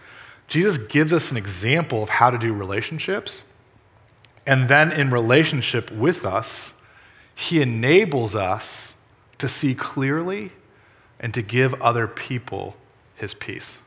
Jesus 0.49 0.79
gives 0.79 1.13
us 1.13 1.31
an 1.31 1.37
example 1.37 2.03
of 2.03 2.09
how 2.09 2.31
to 2.31 2.39
do 2.39 2.53
relationships. 2.53 3.45
And 4.47 4.69
then 4.69 4.93
in 4.93 5.11
relationship 5.11 5.91
with 5.91 6.27
us, 6.27 6.75
he 7.35 7.63
enables 7.63 8.37
us 8.37 8.97
to 9.39 9.49
see 9.49 9.75
clearly 9.75 10.53
and 11.19 11.33
to 11.35 11.43
give 11.43 11.81
other 11.81 12.07
people 12.07 12.77
his 13.17 13.35
peace. 13.35 13.81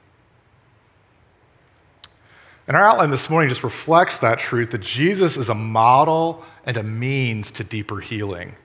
And 2.67 2.75
our 2.75 2.83
outline 2.83 3.11
this 3.11 3.29
morning 3.29 3.47
just 3.47 3.63
reflects 3.63 4.19
that 4.19 4.39
truth 4.39 4.71
that 4.71 4.81
Jesus 4.81 5.37
is 5.37 5.49
a 5.49 5.55
model 5.55 6.43
and 6.65 6.75
a 6.75 6.83
means 6.83 7.49
to 7.51 7.63
deeper 7.63 8.01
healing. 8.01 8.55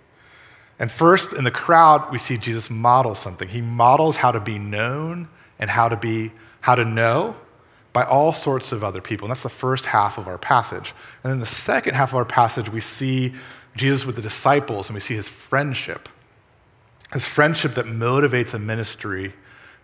And 0.79 0.91
first, 0.91 1.33
in 1.33 1.45
the 1.45 1.53
crowd, 1.53 2.11
we 2.11 2.19
see 2.19 2.37
Jesus 2.37 2.69
model 2.69 3.15
something. 3.15 3.49
He 3.49 3.61
models 3.61 4.17
how 4.17 4.33
to 4.33 4.41
be 4.41 4.59
known 4.59 5.29
and 5.61 5.71
how 5.71 5.89
to 5.89 5.97
be 5.97 6.33
how 6.61 6.75
to 6.75 6.85
know 6.85 7.37
by 7.93 8.05
all 8.05 8.33
sorts 8.33 8.73
of 8.73 8.83
other 8.83 9.01
people. 9.01 9.27
And 9.27 9.31
that's 9.31 9.43
the 9.43 9.49
first 9.49 9.87
half 9.87 10.19
of 10.19 10.27
our 10.27 10.39
passage. 10.39 10.95
And 11.23 11.33
then 11.33 11.41
the 11.41 11.47
second 11.47 11.95
half 11.95 12.11
of 12.11 12.17
our 12.17 12.25
passage, 12.25 12.71
we 12.71 12.81
see 12.81 13.33
Jesus 13.77 14.07
with 14.07 14.17
the 14.17 14.23
disciples 14.23 14.89
and 14.89 14.95
we 14.95 15.01
see 15.01 15.15
his 15.15 15.29
friendship. 15.29 16.09
His 17.13 17.27
friendship 17.27 17.75
that 17.75 17.87
motivates 17.87 18.55
a 18.55 18.59
ministry 18.59 19.35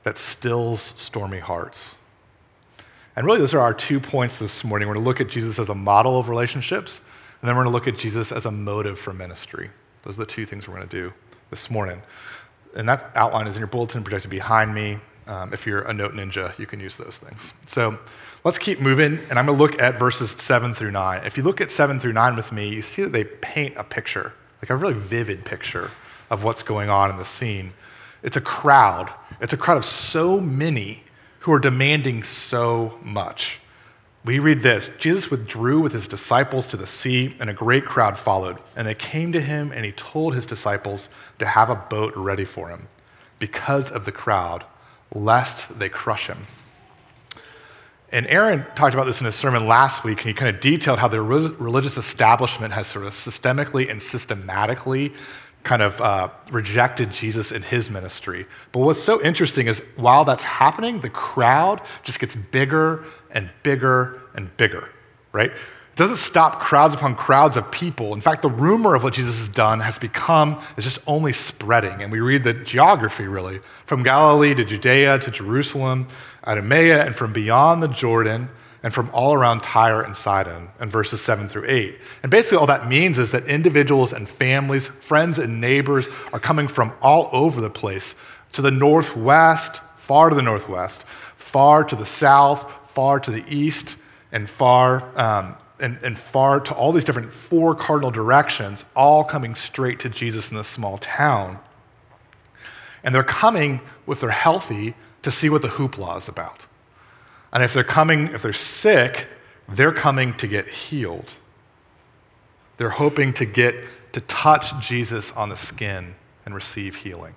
that 0.04 0.18
stills 0.18 0.94
stormy 0.96 1.40
hearts. 1.40 1.98
And 3.18 3.26
really, 3.26 3.40
those 3.40 3.52
are 3.52 3.58
our 3.58 3.74
two 3.74 3.98
points 3.98 4.38
this 4.38 4.62
morning. 4.62 4.86
We're 4.86 4.94
going 4.94 5.02
to 5.02 5.08
look 5.08 5.20
at 5.20 5.28
Jesus 5.28 5.58
as 5.58 5.70
a 5.70 5.74
model 5.74 6.20
of 6.20 6.28
relationships, 6.28 7.00
and 7.42 7.48
then 7.48 7.56
we're 7.56 7.64
going 7.64 7.72
to 7.72 7.76
look 7.76 7.88
at 7.88 7.98
Jesus 7.98 8.30
as 8.30 8.46
a 8.46 8.50
motive 8.52 8.96
for 8.96 9.12
ministry. 9.12 9.70
Those 10.04 10.14
are 10.14 10.22
the 10.22 10.26
two 10.26 10.46
things 10.46 10.68
we're 10.68 10.76
going 10.76 10.88
to 10.88 10.96
do 10.96 11.12
this 11.50 11.68
morning. 11.68 12.00
And 12.76 12.88
that 12.88 13.10
outline 13.16 13.48
is 13.48 13.56
in 13.56 13.60
your 13.60 13.66
bulletin 13.66 14.04
projected 14.04 14.30
behind 14.30 14.72
me. 14.72 15.00
Um, 15.26 15.52
if 15.52 15.66
you're 15.66 15.80
a 15.80 15.92
note 15.92 16.14
ninja, 16.14 16.56
you 16.60 16.66
can 16.68 16.78
use 16.78 16.96
those 16.96 17.18
things. 17.18 17.54
So 17.66 17.98
let's 18.44 18.56
keep 18.56 18.78
moving, 18.78 19.18
and 19.30 19.36
I'm 19.36 19.46
going 19.46 19.58
to 19.58 19.64
look 19.64 19.82
at 19.82 19.98
verses 19.98 20.30
7 20.30 20.72
through 20.72 20.92
9. 20.92 21.26
If 21.26 21.36
you 21.36 21.42
look 21.42 21.60
at 21.60 21.72
7 21.72 21.98
through 21.98 22.12
9 22.12 22.36
with 22.36 22.52
me, 22.52 22.68
you 22.68 22.82
see 22.82 23.02
that 23.02 23.12
they 23.12 23.24
paint 23.24 23.76
a 23.76 23.82
picture, 23.82 24.32
like 24.62 24.70
a 24.70 24.76
really 24.76 24.94
vivid 24.94 25.44
picture 25.44 25.90
of 26.30 26.44
what's 26.44 26.62
going 26.62 26.88
on 26.88 27.10
in 27.10 27.16
the 27.16 27.24
scene. 27.24 27.72
It's 28.22 28.36
a 28.36 28.40
crowd. 28.40 29.12
It's 29.40 29.52
a 29.52 29.56
crowd 29.56 29.76
of 29.76 29.84
so 29.84 30.38
many 30.40 31.02
who 31.40 31.52
are 31.52 31.58
demanding 31.58 32.22
so 32.22 32.98
much. 33.02 33.60
We 34.24 34.40
read 34.40 34.60
this 34.60 34.90
Jesus 34.98 35.30
withdrew 35.30 35.80
with 35.80 35.92
his 35.92 36.08
disciples 36.08 36.66
to 36.68 36.76
the 36.76 36.86
sea, 36.86 37.34
and 37.40 37.48
a 37.48 37.54
great 37.54 37.84
crowd 37.84 38.18
followed. 38.18 38.58
And 38.76 38.86
they 38.86 38.94
came 38.94 39.32
to 39.32 39.40
him, 39.40 39.72
and 39.72 39.84
he 39.84 39.92
told 39.92 40.34
his 40.34 40.46
disciples 40.46 41.08
to 41.38 41.46
have 41.46 41.70
a 41.70 41.76
boat 41.76 42.12
ready 42.16 42.44
for 42.44 42.68
him 42.68 42.88
because 43.38 43.90
of 43.90 44.04
the 44.04 44.12
crowd, 44.12 44.64
lest 45.14 45.78
they 45.78 45.88
crush 45.88 46.26
him. 46.26 46.46
And 48.10 48.26
Aaron 48.26 48.64
talked 48.74 48.94
about 48.94 49.04
this 49.04 49.20
in 49.20 49.26
his 49.26 49.34
sermon 49.34 49.66
last 49.66 50.02
week, 50.02 50.18
and 50.20 50.28
he 50.28 50.34
kind 50.34 50.54
of 50.54 50.60
detailed 50.60 50.98
how 50.98 51.08
the 51.08 51.20
religious 51.20 51.98
establishment 51.98 52.72
has 52.72 52.86
sort 52.86 53.04
of 53.04 53.12
systemically 53.12 53.90
and 53.90 54.02
systematically 54.02 55.12
kind 55.64 55.82
of 55.82 56.00
uh, 56.00 56.28
rejected 56.50 57.12
Jesus 57.12 57.52
in 57.52 57.62
his 57.62 57.90
ministry. 57.90 58.46
But 58.72 58.80
what's 58.80 59.02
so 59.02 59.22
interesting 59.22 59.66
is 59.66 59.82
while 59.96 60.24
that's 60.24 60.44
happening, 60.44 61.00
the 61.00 61.10
crowd 61.10 61.82
just 62.04 62.20
gets 62.20 62.36
bigger 62.36 63.04
and 63.30 63.50
bigger 63.62 64.20
and 64.34 64.54
bigger, 64.56 64.88
right? 65.32 65.50
It 65.50 65.96
doesn't 65.96 66.16
stop 66.16 66.60
crowds 66.60 66.94
upon 66.94 67.16
crowds 67.16 67.56
of 67.56 67.70
people. 67.72 68.14
In 68.14 68.20
fact, 68.20 68.42
the 68.42 68.50
rumor 68.50 68.94
of 68.94 69.02
what 69.02 69.14
Jesus 69.14 69.40
has 69.40 69.48
done 69.48 69.80
has 69.80 69.98
become, 69.98 70.62
is 70.76 70.84
just 70.84 71.00
only 71.06 71.32
spreading. 71.32 72.02
And 72.02 72.12
we 72.12 72.20
read 72.20 72.44
the 72.44 72.54
geography 72.54 73.26
really 73.26 73.60
from 73.84 74.04
Galilee 74.04 74.54
to 74.54 74.64
Judea 74.64 75.18
to 75.18 75.30
Jerusalem, 75.30 76.06
Idumea, 76.46 77.04
and 77.04 77.16
from 77.16 77.32
beyond 77.32 77.82
the 77.82 77.88
Jordan 77.88 78.48
and 78.82 78.94
from 78.94 79.10
all 79.12 79.34
around 79.34 79.62
Tyre 79.62 80.02
and 80.02 80.16
Sidon, 80.16 80.68
and 80.78 80.90
verses 80.90 81.20
7 81.20 81.48
through 81.48 81.64
8. 81.66 81.98
And 82.22 82.30
basically, 82.30 82.58
all 82.58 82.66
that 82.66 82.88
means 82.88 83.18
is 83.18 83.32
that 83.32 83.46
individuals 83.46 84.12
and 84.12 84.28
families, 84.28 84.88
friends 84.88 85.38
and 85.38 85.60
neighbors 85.60 86.06
are 86.32 86.38
coming 86.38 86.68
from 86.68 86.92
all 87.02 87.28
over 87.32 87.60
the 87.60 87.70
place 87.70 88.14
to 88.52 88.62
the 88.62 88.70
northwest, 88.70 89.80
far 89.96 90.30
to 90.30 90.36
the 90.36 90.42
northwest, 90.42 91.04
far 91.36 91.82
to 91.84 91.96
the 91.96 92.06
south, 92.06 92.72
far 92.90 93.18
to 93.20 93.30
the 93.30 93.44
east, 93.48 93.96
and 94.30 94.48
far. 94.48 95.04
Um, 95.18 95.56
and, 95.80 95.96
and 96.02 96.18
far 96.18 96.58
to 96.58 96.74
all 96.74 96.90
these 96.90 97.04
different 97.04 97.32
four 97.32 97.72
cardinal 97.72 98.10
directions, 98.10 98.84
all 98.96 99.22
coming 99.22 99.54
straight 99.54 100.00
to 100.00 100.08
Jesus 100.08 100.50
in 100.50 100.56
this 100.56 100.66
small 100.66 100.98
town. 100.98 101.60
And 103.04 103.14
they're 103.14 103.22
coming, 103.22 103.80
if 104.08 104.20
they're 104.20 104.30
healthy, 104.30 104.94
to 105.22 105.30
see 105.30 105.48
what 105.48 105.62
the 105.62 105.68
hoopla 105.68 106.18
is 106.18 106.28
about. 106.28 106.66
And 107.52 107.62
if 107.62 107.72
they're 107.72 107.84
coming, 107.84 108.28
if 108.28 108.42
they're 108.42 108.52
sick, 108.52 109.26
they're 109.68 109.92
coming 109.92 110.34
to 110.34 110.46
get 110.46 110.68
healed. 110.68 111.34
They're 112.76 112.90
hoping 112.90 113.32
to 113.34 113.44
get 113.44 113.74
to 114.12 114.20
touch 114.22 114.78
Jesus 114.80 115.32
on 115.32 115.48
the 115.48 115.56
skin 115.56 116.14
and 116.44 116.54
receive 116.54 116.96
healing. 116.96 117.34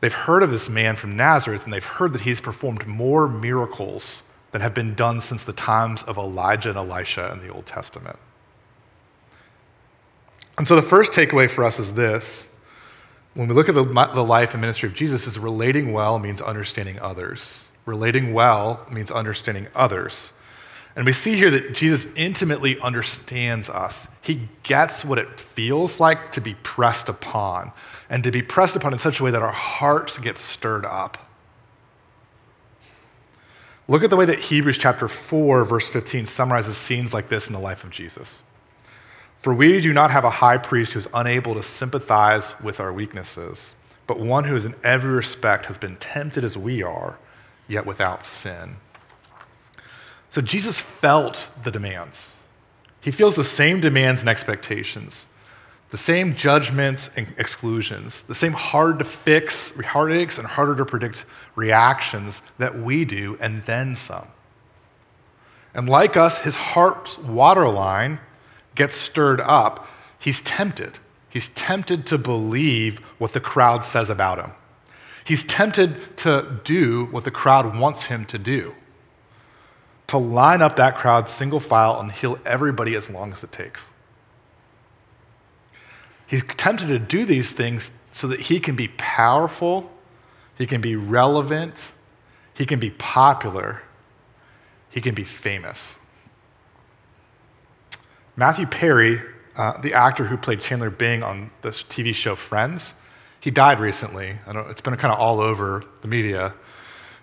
They've 0.00 0.12
heard 0.12 0.42
of 0.42 0.50
this 0.50 0.68
man 0.68 0.96
from 0.96 1.16
Nazareth, 1.16 1.64
and 1.64 1.72
they've 1.72 1.84
heard 1.84 2.12
that 2.12 2.22
he's 2.22 2.40
performed 2.40 2.86
more 2.86 3.26
miracles 3.26 4.22
than 4.50 4.60
have 4.60 4.74
been 4.74 4.94
done 4.94 5.20
since 5.20 5.42
the 5.42 5.52
times 5.52 6.02
of 6.02 6.18
Elijah 6.18 6.68
and 6.68 6.78
Elisha 6.78 7.32
in 7.32 7.40
the 7.40 7.48
Old 7.48 7.66
Testament. 7.66 8.18
And 10.58 10.68
so 10.68 10.76
the 10.76 10.82
first 10.82 11.12
takeaway 11.12 11.50
for 11.50 11.64
us 11.64 11.78
is 11.80 11.94
this 11.94 12.48
when 13.34 13.48
we 13.48 13.54
look 13.54 13.68
at 13.68 13.74
the, 13.74 13.84
the 13.84 14.24
life 14.24 14.54
and 14.54 14.60
ministry 14.60 14.88
of 14.88 14.94
Jesus, 14.94 15.26
is 15.26 15.38
relating 15.38 15.92
well 15.92 16.18
means 16.18 16.40
understanding 16.40 16.98
others. 17.00 17.68
Relating 17.84 18.32
well 18.32 18.86
means 18.90 19.10
understanding 19.10 19.66
others. 19.74 20.32
And 20.96 21.04
we 21.04 21.12
see 21.12 21.36
here 21.36 21.50
that 21.50 21.74
Jesus 21.74 22.06
intimately 22.14 22.78
understands 22.80 23.68
us. 23.68 24.06
He 24.22 24.48
gets 24.62 25.04
what 25.04 25.18
it 25.18 25.40
feels 25.40 25.98
like 25.98 26.30
to 26.32 26.40
be 26.40 26.54
pressed 26.54 27.08
upon, 27.08 27.72
and 28.08 28.22
to 28.22 28.30
be 28.30 28.42
pressed 28.42 28.76
upon 28.76 28.92
in 28.92 29.00
such 29.00 29.18
a 29.18 29.24
way 29.24 29.32
that 29.32 29.42
our 29.42 29.52
hearts 29.52 30.18
get 30.18 30.38
stirred 30.38 30.84
up. 30.84 31.18
Look 33.88 34.04
at 34.04 34.10
the 34.10 34.16
way 34.16 34.24
that 34.24 34.38
Hebrews 34.38 34.78
chapter 34.78 35.08
4, 35.08 35.64
verse 35.64 35.90
15 35.90 36.24
summarizes 36.26 36.76
scenes 36.76 37.12
like 37.12 37.28
this 37.28 37.48
in 37.48 37.52
the 37.52 37.58
life 37.58 37.84
of 37.84 37.90
Jesus. 37.90 38.42
For 39.44 39.52
we 39.52 39.78
do 39.82 39.92
not 39.92 40.10
have 40.10 40.24
a 40.24 40.30
high 40.30 40.56
priest 40.56 40.94
who's 40.94 41.06
unable 41.12 41.52
to 41.52 41.62
sympathize 41.62 42.58
with 42.62 42.80
our 42.80 42.90
weaknesses, 42.90 43.74
but 44.06 44.18
one 44.18 44.44
who 44.44 44.56
is 44.56 44.64
in 44.64 44.74
every 44.82 45.10
respect 45.10 45.66
has 45.66 45.76
been 45.76 45.96
tempted 45.96 46.46
as 46.46 46.56
we 46.56 46.82
are, 46.82 47.18
yet 47.68 47.84
without 47.84 48.24
sin. 48.24 48.76
So 50.30 50.40
Jesus 50.40 50.80
felt 50.80 51.48
the 51.62 51.70
demands. 51.70 52.38
He 53.02 53.10
feels 53.10 53.36
the 53.36 53.44
same 53.44 53.82
demands 53.82 54.22
and 54.22 54.30
expectations, 54.30 55.28
the 55.90 55.98
same 55.98 56.34
judgments 56.34 57.10
and 57.14 57.26
exclusions, 57.36 58.22
the 58.22 58.34
same 58.34 58.54
hard 58.54 58.98
to 59.00 59.04
fix 59.04 59.78
heartaches 59.78 60.38
and 60.38 60.48
harder 60.48 60.74
to 60.76 60.86
predict 60.86 61.26
reactions 61.54 62.40
that 62.56 62.78
we 62.78 63.04
do, 63.04 63.36
and 63.42 63.62
then 63.64 63.94
some. 63.94 64.28
And 65.74 65.86
like 65.86 66.16
us, 66.16 66.38
his 66.38 66.56
heart's 66.56 67.18
waterline 67.18 68.20
gets 68.74 68.96
stirred 68.96 69.40
up. 69.40 69.86
He's 70.18 70.40
tempted. 70.40 70.98
He's 71.28 71.48
tempted 71.48 72.06
to 72.06 72.18
believe 72.18 72.98
what 73.18 73.32
the 73.32 73.40
crowd 73.40 73.84
says 73.84 74.10
about 74.10 74.38
him. 74.38 74.52
He's 75.24 75.44
tempted 75.44 76.16
to 76.18 76.60
do 76.64 77.06
what 77.06 77.24
the 77.24 77.30
crowd 77.30 77.76
wants 77.76 78.06
him 78.06 78.24
to 78.26 78.38
do 78.38 78.74
to 80.06 80.18
line 80.18 80.62
up 80.62 80.76
that 80.76 80.96
crowd 80.96 81.28
single 81.28 81.60
file 81.60 81.98
and 81.98 82.12
heal 82.12 82.38
everybody 82.44 82.94
as 82.94 83.08
long 83.08 83.32
as 83.32 83.42
it 83.42 83.52
takes. 83.52 83.90
He's 86.26 86.42
tempted 86.56 86.88
to 86.88 86.98
do 86.98 87.24
these 87.24 87.52
things 87.52 87.90
so 88.12 88.28
that 88.28 88.40
he 88.40 88.60
can 88.60 88.76
be 88.76 88.88
powerful, 88.88 89.90
he 90.56 90.66
can 90.66 90.80
be 90.80 90.96
relevant, 90.96 91.92
he 92.54 92.64
can 92.66 92.78
be 92.78 92.90
popular, 92.90 93.82
he 94.90 95.00
can 95.00 95.14
be 95.14 95.24
famous. 95.24 95.96
Matthew 98.36 98.66
Perry, 98.66 99.20
uh, 99.56 99.80
the 99.80 99.94
actor 99.94 100.24
who 100.24 100.36
played 100.36 100.60
Chandler 100.60 100.90
Bing 100.90 101.22
on 101.22 101.52
the 101.62 101.70
TV 101.70 102.12
show 102.12 102.34
Friends, 102.34 102.94
he 103.38 103.52
died 103.52 103.78
recently. 103.78 104.38
it's 104.48 104.80
been 104.80 104.96
kind 104.96 105.12
of 105.14 105.20
all 105.20 105.38
over 105.38 105.84
the 106.00 106.08
media, 106.08 106.52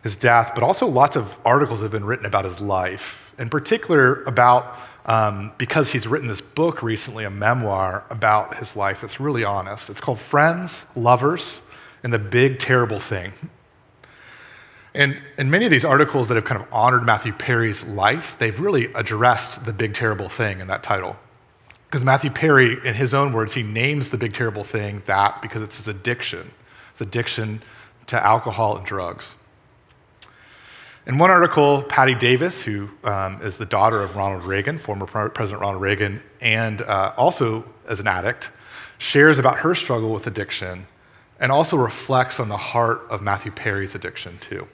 his 0.04 0.16
death, 0.16 0.52
but 0.54 0.64
also 0.64 0.88
lots 0.88 1.18
of 1.18 1.38
articles 1.44 1.82
have 1.82 1.92
been 1.92 2.06
written 2.06 2.26
about 2.26 2.46
his 2.46 2.62
life, 2.62 3.34
in 3.38 3.50
particular 3.50 4.24
about 4.24 4.80
um, 5.06 5.52
because 5.58 5.92
he's 5.92 6.08
written 6.08 6.30
this 6.30 6.42
book 6.42 6.82
recently, 6.82 7.26
a 7.26 7.30
memoir 7.30 8.06
about 8.10 8.58
his 8.58 8.78
life 8.78 9.02
that's 9.02 9.20
really 9.20 9.44
honest. 9.44 9.90
It's 9.90 10.00
called 10.00 10.20
Friends, 10.20 10.86
Lovers, 10.96 11.62
and 12.04 12.14
the 12.14 12.20
Big 12.20 12.60
Terrible 12.60 13.00
Thing. 13.00 13.34
And 14.94 15.22
in 15.38 15.50
many 15.50 15.66
of 15.66 15.72
these 15.72 15.86
articles 15.86 16.28
that 16.28 16.36
have 16.36 16.44
kind 16.44 16.62
of 16.62 16.68
honored 16.72 17.06
Matthew 17.06 17.32
Perry's 17.32 17.86
life, 17.86 18.36
they've 18.40 18.60
really 18.60 18.94
addressed 18.94 19.64
the 19.64 19.72
big 19.72 19.94
terrible 19.94 20.28
thing 20.28 20.60
in 20.60 20.68
that 20.68 20.84
title. 20.84 21.16
Because 21.88 22.04
Matthew 22.04 22.30
Perry, 22.30 22.78
in 22.86 22.94
his 22.94 23.14
own 23.14 23.34
words, 23.34 23.54
he 23.54 23.64
names 23.64 24.10
the 24.10 24.18
big 24.18 24.34
terrible 24.34 24.64
thing 24.64 25.04
that 25.06 25.42
because 25.42 25.62
it's 25.62 25.78
his 25.78 25.88
addiction. 25.88 26.52
It's 26.92 27.02
addiction 27.02 27.62
to 28.08 28.26
alcohol 28.26 28.78
and 28.78 28.86
drugs. 28.86 29.36
In 31.08 31.18
one 31.18 31.32
article, 31.32 31.84
Patti 31.84 32.14
Davis, 32.14 32.64
who 32.64 32.90
um, 33.04 33.42
is 33.42 33.58
the 33.58 33.66
daughter 33.66 34.04
of 34.04 34.16
Ronald 34.16 34.44
Reagan, 34.44 34.78
former 34.78 35.06
President 35.06 35.62
Ronald 35.62 35.82
Reagan, 35.82 36.22
and 36.42 36.82
uh, 36.82 37.14
also 37.18 37.66
as 37.88 38.00
an 38.00 38.08
addict, 38.08 38.52
shares 38.98 39.40
about 39.40 39.58
her 39.60 39.74
struggle 39.74 40.14
with 40.14 40.28
addiction 40.28 40.86
and 41.40 41.52
also 41.52 41.76
reflects 41.76 42.40
on 42.40 42.50
the 42.50 42.58
heart 42.58 43.02
of 43.10 43.22
Matthew 43.22 43.52
Perry's 43.52 43.96
addiction, 43.96 44.38
too. 44.40 44.68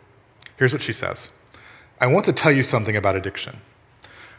Here's 0.57 0.73
what 0.73 0.81
she 0.81 0.93
says 0.93 1.29
I 1.99 2.07
want 2.07 2.25
to 2.25 2.33
tell 2.33 2.51
you 2.51 2.63
something 2.63 2.95
about 2.95 3.15
addiction. 3.15 3.61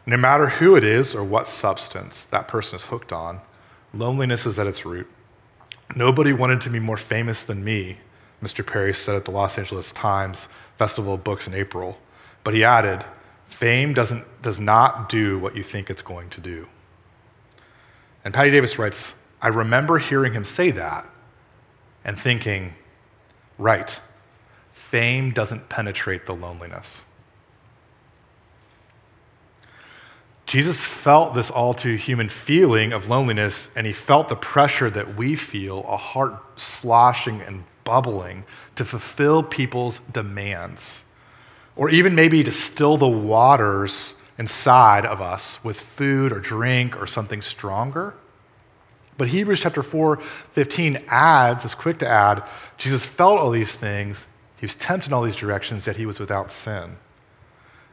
No 0.06 0.16
matter 0.16 0.48
who 0.48 0.76
it 0.76 0.84
is 0.84 1.14
or 1.14 1.22
what 1.22 1.48
substance 1.48 2.24
that 2.26 2.48
person 2.48 2.76
is 2.76 2.86
hooked 2.86 3.12
on, 3.12 3.40
loneliness 3.92 4.46
is 4.46 4.58
at 4.58 4.66
its 4.66 4.84
root. 4.84 5.06
Nobody 5.94 6.32
wanted 6.32 6.60
to 6.62 6.70
be 6.70 6.78
more 6.78 6.96
famous 6.96 7.42
than 7.42 7.64
me, 7.64 7.98
Mr. 8.42 8.66
Perry 8.66 8.94
said 8.94 9.16
at 9.16 9.24
the 9.24 9.30
Los 9.30 9.58
Angeles 9.58 9.92
Times 9.92 10.48
Festival 10.76 11.14
of 11.14 11.24
Books 11.24 11.46
in 11.46 11.54
April. 11.54 11.98
But 12.44 12.54
he 12.54 12.64
added, 12.64 13.04
Fame 13.46 13.92
doesn't, 13.94 14.24
does 14.42 14.60
not 14.60 15.08
do 15.08 15.38
what 15.38 15.56
you 15.56 15.62
think 15.62 15.90
it's 15.90 16.02
going 16.02 16.30
to 16.30 16.40
do. 16.40 16.68
And 18.24 18.32
Patti 18.32 18.50
Davis 18.50 18.78
writes, 18.78 19.14
I 19.40 19.48
remember 19.48 19.98
hearing 19.98 20.32
him 20.32 20.44
say 20.44 20.70
that 20.72 21.08
and 22.04 22.18
thinking, 22.18 22.74
right, 23.56 24.00
fame 24.90 25.32
doesn't 25.32 25.68
penetrate 25.68 26.24
the 26.24 26.34
loneliness. 26.34 27.02
Jesus 30.46 30.86
felt 30.86 31.34
this 31.34 31.50
all 31.50 31.74
too 31.74 31.96
human 31.96 32.30
feeling 32.30 32.94
of 32.94 33.10
loneliness, 33.10 33.68
and 33.76 33.86
he 33.86 33.92
felt 33.92 34.28
the 34.28 34.36
pressure 34.36 34.88
that 34.88 35.14
we 35.14 35.36
feel, 35.36 35.84
a 35.86 35.98
heart 35.98 36.58
sloshing 36.58 37.42
and 37.42 37.64
bubbling 37.84 38.44
to 38.76 38.84
fulfill 38.84 39.42
people's 39.42 40.00
demands, 40.10 41.04
or 41.76 41.90
even 41.90 42.14
maybe 42.14 42.42
to 42.42 42.50
still 42.50 42.96
the 42.96 43.06
waters 43.06 44.14
inside 44.38 45.04
of 45.04 45.20
us 45.20 45.62
with 45.62 45.78
food 45.78 46.32
or 46.32 46.40
drink 46.40 46.98
or 46.98 47.06
something 47.06 47.42
stronger. 47.42 48.14
But 49.18 49.28
Hebrews 49.28 49.60
chapter 49.60 49.82
4, 49.82 50.16
15 50.52 51.04
adds, 51.08 51.66
is 51.66 51.74
quick 51.74 51.98
to 51.98 52.08
add, 52.08 52.48
Jesus 52.78 53.04
felt 53.04 53.38
all 53.38 53.50
these 53.50 53.76
things, 53.76 54.26
he 54.58 54.66
was 54.66 54.76
tempted 54.76 55.08
in 55.08 55.14
all 55.14 55.22
these 55.22 55.36
directions, 55.36 55.86
yet 55.86 55.96
he 55.96 56.06
was 56.06 56.18
without 56.18 56.50
sin. 56.50 56.96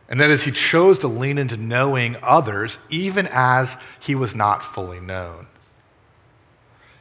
And 0.09 0.19
that 0.19 0.29
is, 0.29 0.43
he 0.43 0.51
chose 0.51 0.99
to 0.99 1.07
lean 1.07 1.37
into 1.37 1.57
knowing 1.57 2.15
others, 2.21 2.79
even 2.89 3.27
as 3.31 3.77
he 3.99 4.15
was 4.15 4.35
not 4.35 4.63
fully 4.63 4.99
known. 4.99 5.47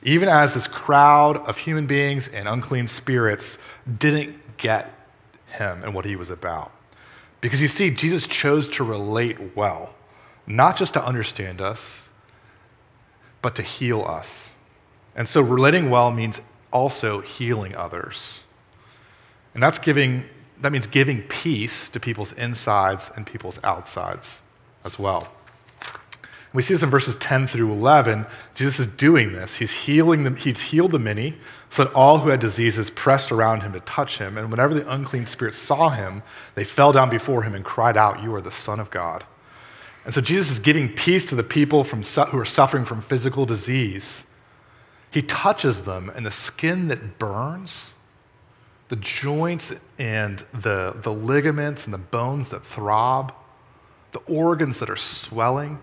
Even 0.03 0.29
as 0.29 0.55
this 0.55 0.69
crowd 0.69 1.39
of 1.39 1.59
human 1.59 1.87
beings 1.87 2.29
and 2.29 2.47
unclean 2.47 2.87
spirits 2.87 3.59
didn't 3.99 4.37
get 4.59 4.93
him 5.47 5.83
and 5.83 5.95
what 5.95 6.05
he 6.05 6.17
was 6.17 6.31
about. 6.31 6.73
Because 7.41 7.61
you 7.61 7.69
see, 7.69 7.91
Jesus 7.91 8.27
chose 8.27 8.69
to 8.71 8.85
relate 8.85 9.57
well, 9.57 9.95
not 10.47 10.77
just 10.77 10.95
to 10.95 11.05
understand 11.05 11.61
us, 11.61 12.09
but 13.43 13.57
to 13.57 13.63
heal 13.63 14.03
us. 14.03 14.51
And 15.15 15.29
so 15.29 15.41
relating 15.41 15.91
well 15.91 16.11
means 16.11 16.41
also 16.73 17.21
healing 17.21 17.75
others. 17.75 18.44
And 19.55 19.63
that's 19.63 19.79
giving, 19.79 20.25
that 20.61 20.73
means 20.73 20.87
giving 20.87 21.23
peace 21.23 21.89
to 21.91 22.01
people's 22.01 22.33
insides 22.33 23.11
and 23.17 23.27
people's 23.27 23.59
outsides 23.65 24.43
as 24.85 24.99
well. 24.99 25.29
We 26.53 26.63
see 26.63 26.75
this 26.75 26.85
in 26.85 26.91
verses 26.91 27.17
10 27.17 27.49
through 27.49 27.73
11. 27.73 28.27
Jesus 28.55 28.79
is 28.79 28.87
doing 28.87 29.33
this. 29.33 29.57
He's 29.57 29.73
healing 29.73 30.23
them. 30.23 30.37
He's 30.37 30.63
healed 30.63 30.93
the 30.93 31.01
many 31.01 31.35
so 31.69 31.85
that 31.85 31.93
all 31.95 32.19
who 32.19 32.29
had 32.29 32.39
diseases 32.39 32.91
pressed 32.91 33.33
around 33.33 33.63
him 33.63 33.73
to 33.73 33.81
touch 33.81 34.19
him. 34.19 34.39
And 34.39 34.53
whenever 34.53 34.73
the 34.73 34.89
unclean 34.89 35.27
spirits 35.27 35.59
saw 35.59 35.89
him, 35.89 36.23
they 36.55 36.63
fell 36.63 36.93
down 36.93 37.11
before 37.11 37.43
him 37.43 37.57
and 37.57 37.65
cried 37.65 37.97
out, 37.97 38.23
You 38.23 38.33
are 38.37 38.41
the 38.41 38.53
Son 38.53 38.79
of 38.79 38.93
God. 38.93 39.25
And 40.05 40.15
so 40.15 40.21
Jesus 40.21 40.53
is 40.53 40.59
giving 40.61 40.91
peace 40.91 41.27
to 41.27 41.35
the 41.35 41.43
people 41.43 41.83
from, 41.83 42.03
who 42.03 42.39
are 42.39 42.45
suffering 42.45 42.85
from 42.85 43.01
physical 43.01 43.47
disease. 43.47 44.25
He 45.11 45.23
touches 45.23 45.83
them, 45.83 46.11
and 46.15 46.25
the 46.25 46.31
skin 46.31 46.87
that 46.89 47.19
burns 47.19 47.95
the 48.89 48.97
joints 48.97 49.73
and 49.99 50.45
the, 50.53 50.97
the 51.03 51.13
ligaments 51.13 51.85
and 51.85 51.95
the 51.95 51.99
bones 51.99 52.51
that 52.51 52.65
throb, 52.65 53.33
the 54.13 54.21
organs 54.21 54.79
that 54.79 54.91
are 54.91 54.97
swelling, 54.97 55.81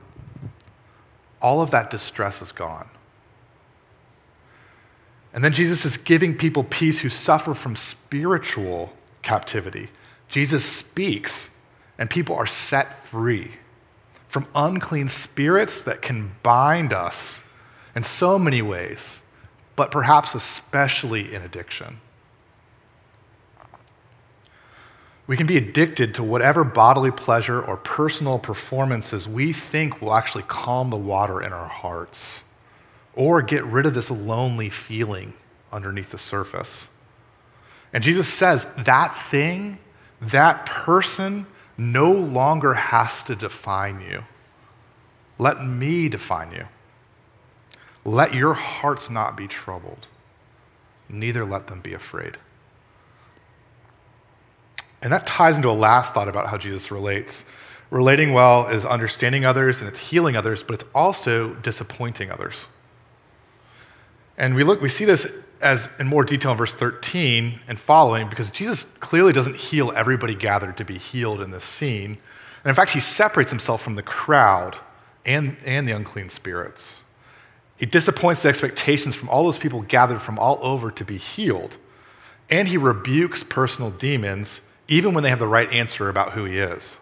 all 1.41 1.61
of 1.61 1.71
that 1.71 1.89
distress 1.89 2.41
is 2.41 2.51
gone. 2.51 2.87
And 5.33 5.43
then 5.43 5.53
Jesus 5.53 5.85
is 5.85 5.97
giving 5.97 6.35
people 6.35 6.63
peace 6.63 6.99
who 6.99 7.09
suffer 7.09 7.53
from 7.53 7.75
spiritual 7.75 8.93
captivity. 9.21 9.89
Jesus 10.27 10.65
speaks, 10.65 11.49
and 11.97 12.09
people 12.09 12.35
are 12.35 12.45
set 12.45 13.05
free 13.05 13.51
from 14.27 14.47
unclean 14.55 15.09
spirits 15.09 15.81
that 15.83 16.01
can 16.01 16.31
bind 16.43 16.93
us 16.93 17.43
in 17.95 18.03
so 18.03 18.39
many 18.39 18.61
ways, 18.61 19.23
but 19.75 19.91
perhaps 19.91 20.35
especially 20.35 21.33
in 21.33 21.41
addiction. 21.41 21.99
We 25.27 25.37
can 25.37 25.47
be 25.47 25.57
addicted 25.57 26.15
to 26.15 26.23
whatever 26.23 26.63
bodily 26.63 27.11
pleasure 27.11 27.61
or 27.61 27.77
personal 27.77 28.39
performances 28.39 29.27
we 29.27 29.53
think 29.53 30.01
will 30.01 30.13
actually 30.13 30.43
calm 30.43 30.89
the 30.89 30.97
water 30.97 31.41
in 31.41 31.53
our 31.53 31.67
hearts 31.67 32.43
or 33.13 33.41
get 33.41 33.63
rid 33.63 33.85
of 33.85 33.93
this 33.93 34.09
lonely 34.09 34.69
feeling 34.69 35.33
underneath 35.71 36.11
the 36.11 36.17
surface. 36.17 36.89
And 37.93 38.03
Jesus 38.03 38.27
says 38.27 38.67
that 38.77 39.15
thing, 39.15 39.77
that 40.21 40.65
person, 40.65 41.45
no 41.77 42.11
longer 42.11 42.73
has 42.73 43.23
to 43.23 43.35
define 43.35 44.01
you. 44.01 44.23
Let 45.37 45.65
me 45.65 46.09
define 46.09 46.51
you. 46.51 46.65
Let 48.05 48.33
your 48.33 48.53
hearts 48.53 49.09
not 49.09 49.35
be 49.35 49.47
troubled, 49.47 50.07
neither 51.09 51.45
let 51.45 51.67
them 51.67 51.81
be 51.81 51.93
afraid. 51.93 52.37
And 55.01 55.11
that 55.11 55.25
ties 55.25 55.57
into 55.57 55.69
a 55.69 55.73
last 55.73 56.13
thought 56.13 56.27
about 56.27 56.47
how 56.47 56.57
Jesus 56.57 56.91
relates. 56.91 57.43
Relating 57.89 58.33
well 58.33 58.67
is 58.67 58.85
understanding 58.85 59.45
others 59.45 59.81
and 59.81 59.89
it's 59.89 59.99
healing 59.99 60.35
others, 60.35 60.63
but 60.63 60.75
it's 60.75 60.85
also 60.93 61.55
disappointing 61.55 62.31
others. 62.31 62.67
And 64.37 64.55
we 64.55 64.63
look, 64.63 64.81
we 64.81 64.89
see 64.89 65.05
this 65.05 65.27
as 65.61 65.89
in 65.99 66.07
more 66.07 66.23
detail 66.23 66.51
in 66.51 66.57
verse 66.57 66.73
13 66.73 67.59
and 67.67 67.79
following, 67.79 68.29
because 68.29 68.49
Jesus 68.49 68.85
clearly 68.99 69.31
doesn't 69.31 69.55
heal 69.55 69.91
everybody 69.95 70.35
gathered 70.35 70.77
to 70.77 70.85
be 70.85 70.97
healed 70.97 71.41
in 71.41 71.51
this 71.51 71.63
scene. 71.63 72.17
And 72.63 72.69
in 72.69 72.75
fact, 72.75 72.91
he 72.91 72.99
separates 72.99 73.51
himself 73.51 73.81
from 73.81 73.95
the 73.95 74.03
crowd 74.03 74.77
and, 75.25 75.57
and 75.65 75.87
the 75.87 75.91
unclean 75.91 76.29
spirits. 76.29 76.99
He 77.77 77.85
disappoints 77.85 78.43
the 78.43 78.49
expectations 78.49 79.15
from 79.15 79.29
all 79.29 79.43
those 79.43 79.57
people 79.57 79.81
gathered 79.81 80.21
from 80.21 80.37
all 80.37 80.59
over 80.61 80.91
to 80.91 81.05
be 81.05 81.17
healed. 81.17 81.77
And 82.49 82.67
he 82.67 82.77
rebukes 82.77 83.43
personal 83.43 83.91
demons, 83.91 84.61
even 84.91 85.13
when 85.13 85.23
they 85.23 85.29
have 85.29 85.39
the 85.39 85.47
right 85.47 85.71
answer 85.71 86.09
about 86.09 86.33
who 86.33 86.43
he 86.43 86.59
is. 86.59 86.99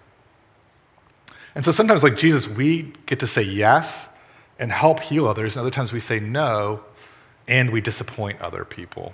And 1.55 1.65
so 1.65 1.71
sometimes, 1.71 2.03
like 2.03 2.15
Jesus, 2.15 2.47
we 2.47 2.93
get 3.07 3.19
to 3.21 3.27
say 3.27 3.41
yes 3.41 4.09
and 4.59 4.71
help 4.71 4.99
heal 4.99 5.27
others, 5.27 5.55
and 5.55 5.61
other 5.61 5.71
times 5.71 5.91
we 5.91 5.99
say 5.99 6.19
no 6.19 6.81
and 7.47 7.71
we 7.71 7.81
disappoint 7.81 8.39
other 8.41 8.63
people. 8.63 9.13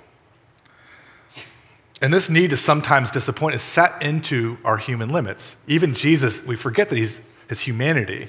And 2.01 2.13
this 2.13 2.29
need 2.29 2.49
to 2.49 2.57
sometimes 2.57 3.11
disappoint 3.11 3.55
is 3.55 3.61
set 3.61 4.03
into 4.03 4.57
our 4.65 4.75
human 4.75 5.07
limits. 5.07 5.55
Even 5.67 5.95
Jesus, 5.95 6.43
we 6.43 6.57
forget 6.57 6.89
that 6.89 6.97
he's 6.97 7.21
his 7.47 7.61
humanity, 7.61 8.27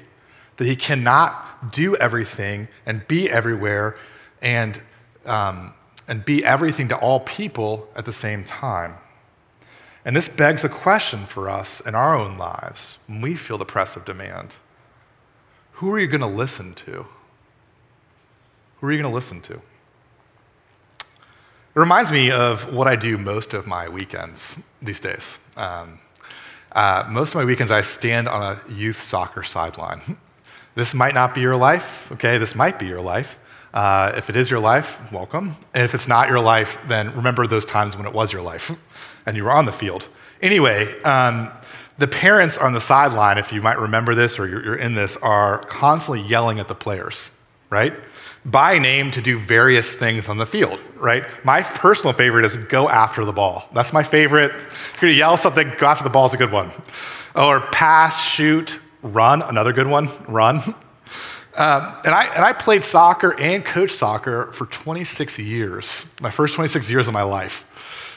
that 0.58 0.66
he 0.66 0.76
cannot 0.76 1.72
do 1.72 1.96
everything 1.96 2.68
and 2.84 3.06
be 3.08 3.28
everywhere 3.28 3.96
and, 4.40 4.80
um, 5.24 5.74
and 6.06 6.24
be 6.24 6.44
everything 6.44 6.86
to 6.88 6.96
all 6.96 7.18
people 7.20 7.88
at 7.96 8.04
the 8.04 8.12
same 8.12 8.44
time. 8.44 8.94
And 10.06 10.14
this 10.14 10.28
begs 10.28 10.62
a 10.62 10.68
question 10.68 11.26
for 11.26 11.50
us 11.50 11.80
in 11.80 11.96
our 11.96 12.16
own 12.16 12.38
lives 12.38 12.98
when 13.08 13.20
we 13.20 13.34
feel 13.34 13.58
the 13.58 13.64
press 13.64 13.96
of 13.96 14.04
demand. 14.04 14.54
Who 15.72 15.90
are 15.90 15.98
you 15.98 16.06
going 16.06 16.20
to 16.20 16.28
listen 16.28 16.74
to? 16.74 17.06
Who 18.78 18.86
are 18.86 18.92
you 18.92 19.02
going 19.02 19.12
to 19.12 19.14
listen 19.14 19.40
to? 19.42 19.54
It 19.54 19.62
reminds 21.74 22.12
me 22.12 22.30
of 22.30 22.72
what 22.72 22.86
I 22.86 22.94
do 22.94 23.18
most 23.18 23.52
of 23.52 23.66
my 23.66 23.88
weekends 23.88 24.56
these 24.80 25.00
days. 25.00 25.40
Um, 25.56 25.98
uh, 26.70 27.04
most 27.08 27.30
of 27.30 27.34
my 27.40 27.44
weekends, 27.44 27.72
I 27.72 27.80
stand 27.80 28.28
on 28.28 28.42
a 28.42 28.72
youth 28.72 29.02
soccer 29.02 29.42
sideline. 29.42 30.18
this 30.76 30.94
might 30.94 31.14
not 31.14 31.34
be 31.34 31.40
your 31.40 31.56
life, 31.56 32.12
okay? 32.12 32.38
This 32.38 32.54
might 32.54 32.78
be 32.78 32.86
your 32.86 33.00
life. 33.00 33.40
Uh, 33.76 34.10
if 34.16 34.30
it 34.30 34.36
is 34.36 34.50
your 34.50 34.58
life, 34.58 35.00
welcome. 35.12 35.54
And 35.74 35.84
if 35.84 35.94
it's 35.94 36.08
not 36.08 36.30
your 36.30 36.40
life, 36.40 36.78
then 36.88 37.14
remember 37.14 37.46
those 37.46 37.66
times 37.66 37.94
when 37.94 38.06
it 38.06 38.12
was 38.14 38.32
your 38.32 38.40
life 38.40 38.74
and 39.26 39.36
you 39.36 39.44
were 39.44 39.52
on 39.52 39.66
the 39.66 39.72
field. 39.72 40.08
Anyway, 40.40 40.98
um, 41.02 41.50
the 41.98 42.08
parents 42.08 42.56
on 42.56 42.72
the 42.72 42.80
sideline, 42.80 43.36
if 43.36 43.52
you 43.52 43.60
might 43.60 43.78
remember 43.78 44.14
this 44.14 44.38
or 44.38 44.48
you're, 44.48 44.64
you're 44.64 44.76
in 44.76 44.94
this, 44.94 45.18
are 45.18 45.58
constantly 45.64 46.22
yelling 46.22 46.58
at 46.58 46.68
the 46.68 46.74
players, 46.74 47.30
right? 47.68 47.92
by 48.46 48.78
name 48.78 49.10
to 49.10 49.20
do 49.20 49.36
various 49.36 49.92
things 49.96 50.28
on 50.28 50.38
the 50.38 50.46
field, 50.46 50.78
right? 50.94 51.24
My 51.44 51.62
personal 51.62 52.12
favorite 52.12 52.44
is 52.44 52.56
go 52.56 52.88
after 52.88 53.24
the 53.24 53.32
ball. 53.32 53.68
That's 53.74 53.92
my 53.92 54.04
favorite. 54.04 54.52
If 54.52 55.02
you're 55.02 55.10
gonna 55.10 55.18
yell 55.18 55.36
something, 55.36 55.72
go 55.78 55.86
after 55.86 56.04
the 56.04 56.10
ball 56.10 56.26
is 56.26 56.34
a 56.34 56.36
good 56.36 56.52
one. 56.52 56.70
Or 57.34 57.60
pass, 57.72 58.24
shoot, 58.24 58.78
run, 59.02 59.42
another 59.42 59.72
good 59.72 59.88
one, 59.88 60.08
run. 60.28 60.62
Um, 61.56 61.96
and, 62.04 62.14
I, 62.14 62.26
and 62.34 62.44
I 62.44 62.52
played 62.52 62.84
soccer 62.84 63.38
and 63.40 63.64
coached 63.64 63.94
soccer 63.94 64.52
for 64.52 64.66
26 64.66 65.38
years, 65.38 66.06
my 66.20 66.30
first 66.30 66.54
26 66.54 66.90
years 66.90 67.08
of 67.08 67.14
my 67.14 67.22
life. 67.22 67.64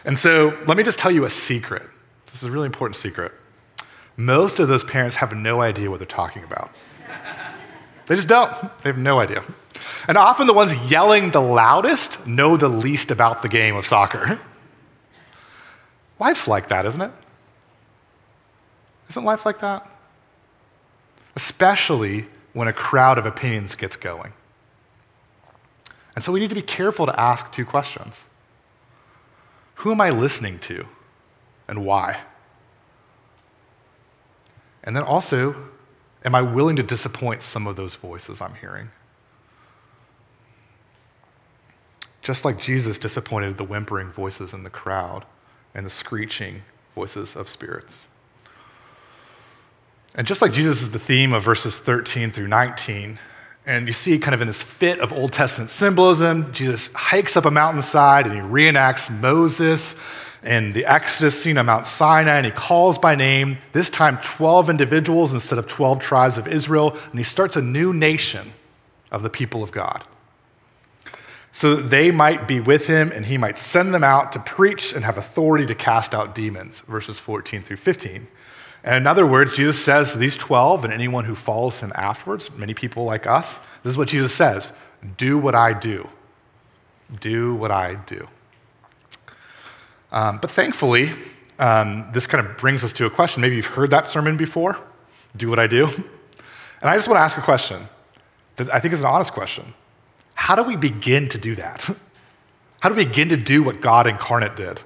And 0.04 0.17
so 0.17 0.58
let 0.67 0.75
me 0.75 0.84
just 0.84 0.99
tell 0.99 1.12
you 1.12 1.23
a 1.23 1.30
secret. 1.30 1.84
This 2.28 2.43
is 2.43 2.43
a 2.43 2.52
really 2.52 2.65
important 2.65 2.97
secret. 2.97 3.32
Most 4.17 4.60
of 4.60 4.67
those 4.67 4.84
parents 4.84 5.15
have 5.17 5.36
no 5.36 5.62
idea 5.62 5.89
what 5.89 5.99
they're 5.99 6.08
talking 6.08 6.43
about. 6.43 6.71
They 8.08 8.15
just 8.15 8.28
don't. 8.28 8.52
They 8.80 8.89
have 8.89 8.97
no 8.97 9.19
idea. 9.19 9.43
And 10.08 10.17
often 10.17 10.47
the 10.47 10.54
ones 10.54 10.75
yelling 10.89 11.30
the 11.30 11.41
loudest 11.41 12.25
know 12.25 12.58
the 12.58 12.67
least 12.67 13.12
about 13.12 13.43
the 13.43 13.47
game 13.47 13.75
of 13.75 13.86
soccer. 13.86 14.39
Life's 16.19 16.47
like 16.47 16.69
that, 16.69 16.86
isn't 16.88 17.02
it? 17.02 17.12
Isn't 19.10 19.23
life 19.23 19.45
like 19.45 19.60
that? 19.60 19.89
Especially 21.36 22.25
when 22.53 22.67
a 22.67 22.73
crowd 22.73 23.17
of 23.17 23.25
opinions 23.25 23.75
gets 23.75 23.95
going. 23.95 24.33
And 26.15 26.23
so 26.23 26.31
we 26.31 26.39
need 26.39 26.49
to 26.49 26.55
be 26.55 26.62
careful 26.62 27.05
to 27.05 27.19
ask 27.19 27.51
two 27.51 27.65
questions 27.65 28.23
Who 29.75 29.91
am 29.91 30.01
I 30.01 30.09
listening 30.09 30.59
to 30.59 30.85
and 31.67 31.85
why? 31.85 32.21
And 34.83 34.95
then 34.95 35.03
also, 35.03 35.55
am 36.25 36.35
I 36.35 36.41
willing 36.41 36.75
to 36.77 36.83
disappoint 36.83 37.41
some 37.41 37.67
of 37.67 37.75
those 37.75 37.95
voices 37.95 38.41
I'm 38.41 38.55
hearing? 38.55 38.89
Just 42.21 42.45
like 42.45 42.59
Jesus 42.59 42.97
disappointed 42.97 43.57
the 43.57 43.63
whimpering 43.63 44.12
voices 44.12 44.53
in 44.53 44.63
the 44.63 44.69
crowd 44.69 45.25
and 45.73 45.85
the 45.85 45.89
screeching 45.89 46.63
voices 46.95 47.35
of 47.35 47.47
spirits. 47.47 48.05
And 50.15 50.26
just 50.26 50.41
like 50.41 50.52
Jesus 50.52 50.82
is 50.82 50.91
the 50.91 51.00
theme 51.00 51.34
of 51.34 51.43
verses 51.43 51.80
13 51.80 52.32
through 52.32 52.48
19, 52.48 53.19
and 53.65 53.88
you 53.88 53.93
see 53.93 54.17
kind 54.17 54.34
of 54.34 54.41
in 54.41 54.48
this 54.48 54.63
fit 54.63 55.00
of 55.00 55.13
Old 55.13 55.32
Testament 55.32 55.69
symbolism, 55.69 56.52
Jesus 56.52 56.89
hikes 56.95 57.38
up 57.38 57.45
a 57.45 57.52
mountainside 57.52 58.26
and 58.26 58.36
he 58.36 58.41
reenacts 58.41 59.12
Moses 59.12 59.95
and 60.41 60.74
the 60.74 60.86
Exodus 60.86 61.39
scene 61.39 61.58
on 61.58 61.65
Mount 61.65 61.86
Sinai, 61.86 62.38
and 62.38 62.45
he 62.45 62.52
calls 62.52 62.98
by 62.98 63.13
name, 63.13 63.58
this 63.74 63.89
time 63.89 64.17
12 64.24 64.69
individuals 64.69 65.34
instead 65.34 65.60
of 65.60 65.67
12 65.67 66.00
tribes 66.00 66.38
of 66.38 66.48
Israel, 66.48 66.98
and 67.12 67.19
he 67.19 67.24
starts 67.24 67.58
a 67.58 67.62
new 67.62 67.93
nation 67.93 68.54
of 69.12 69.22
the 69.22 69.30
people 69.30 69.62
of 69.62 69.72
God 69.72 70.04
so 71.52 71.76
that 71.76 71.89
they 71.89 72.10
might 72.12 72.48
be 72.48 72.60
with 72.60 72.88
him 72.88 73.12
and 73.12 73.26
he 73.26 73.38
might 73.38 73.58
send 73.58 73.93
them 73.93 74.04
out 74.04 74.32
to 74.32 74.39
preach 74.39 74.93
and 74.93 75.04
have 75.04 75.17
authority 75.17 75.65
to 75.65 75.76
cast 75.76 76.15
out 76.15 76.34
demons, 76.36 76.82
verses 76.88 77.19
14 77.19 77.63
through 77.63 77.78
15. 77.78 78.28
In 78.95 79.06
other 79.06 79.25
words, 79.25 79.56
Jesus 79.56 79.84
says 79.84 80.13
to 80.13 80.17
these 80.17 80.36
12 80.36 80.84
and 80.84 80.93
anyone 80.93 81.25
who 81.25 81.36
follows 81.36 81.80
him 81.80 81.91
afterwards, 81.95 82.49
many 82.52 82.73
people 82.73 83.04
like 83.04 83.28
us, 83.28 83.60
this 83.84 83.91
is 83.91 83.97
what 83.97 84.08
Jesus 84.08 84.34
says 84.34 84.73
do 85.17 85.38
what 85.38 85.56
I 85.56 85.73
do. 85.73 86.10
Do 87.21 87.56
what 87.56 87.71
I 87.71 87.95
do. 87.95 88.28
Um, 90.12 90.39
but 90.39 90.52
thankfully, 90.52 91.12
um, 91.60 92.10
this 92.13 92.28
kind 92.28 92.45
of 92.45 92.58
brings 92.58 92.84
us 92.84 92.93
to 92.93 93.06
a 93.06 93.10
question. 93.10 93.41
Maybe 93.41 93.56
you've 93.56 93.65
heard 93.65 93.91
that 93.91 94.08
sermon 94.08 94.38
before 94.38 94.78
do 95.36 95.49
what 95.49 95.60
I 95.60 95.67
do. 95.67 95.86
And 95.86 96.89
I 96.89 96.95
just 96.95 97.08
want 97.08 97.17
to 97.17 97.21
ask 97.21 97.38
a 97.38 97.41
question 97.41 97.88
that 98.56 98.73
I 98.73 98.80
think 98.80 98.93
is 98.93 99.02
an 99.02 99.08
honest 99.08 99.34
question. 99.34 99.73
How 100.34 100.56
do 100.56 100.63
we 100.63 100.75
begin 100.75 101.28
to 101.30 101.38
do 101.38 101.56
that? 101.56 101.89
How 102.80 102.89
do 102.89 102.95
we 102.95 103.06
begin 103.06 103.30
to 103.30 103.38
do 103.38 103.62
what 103.62 103.82
God 103.82 104.08
incarnate 104.08 104.56
did? 104.56 104.82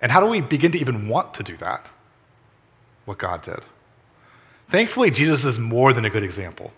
And 0.00 0.10
how 0.10 0.20
do 0.20 0.26
we 0.26 0.40
begin 0.40 0.72
to 0.72 0.78
even 0.78 1.06
want 1.06 1.34
to 1.34 1.42
do 1.42 1.54
that? 1.58 1.86
What 3.04 3.18
God 3.18 3.42
did. 3.42 3.60
Thankfully, 4.68 5.10
Jesus 5.10 5.44
is 5.44 5.58
more 5.58 5.92
than 5.92 6.04
a 6.04 6.10
good 6.10 6.22
example. 6.22 6.72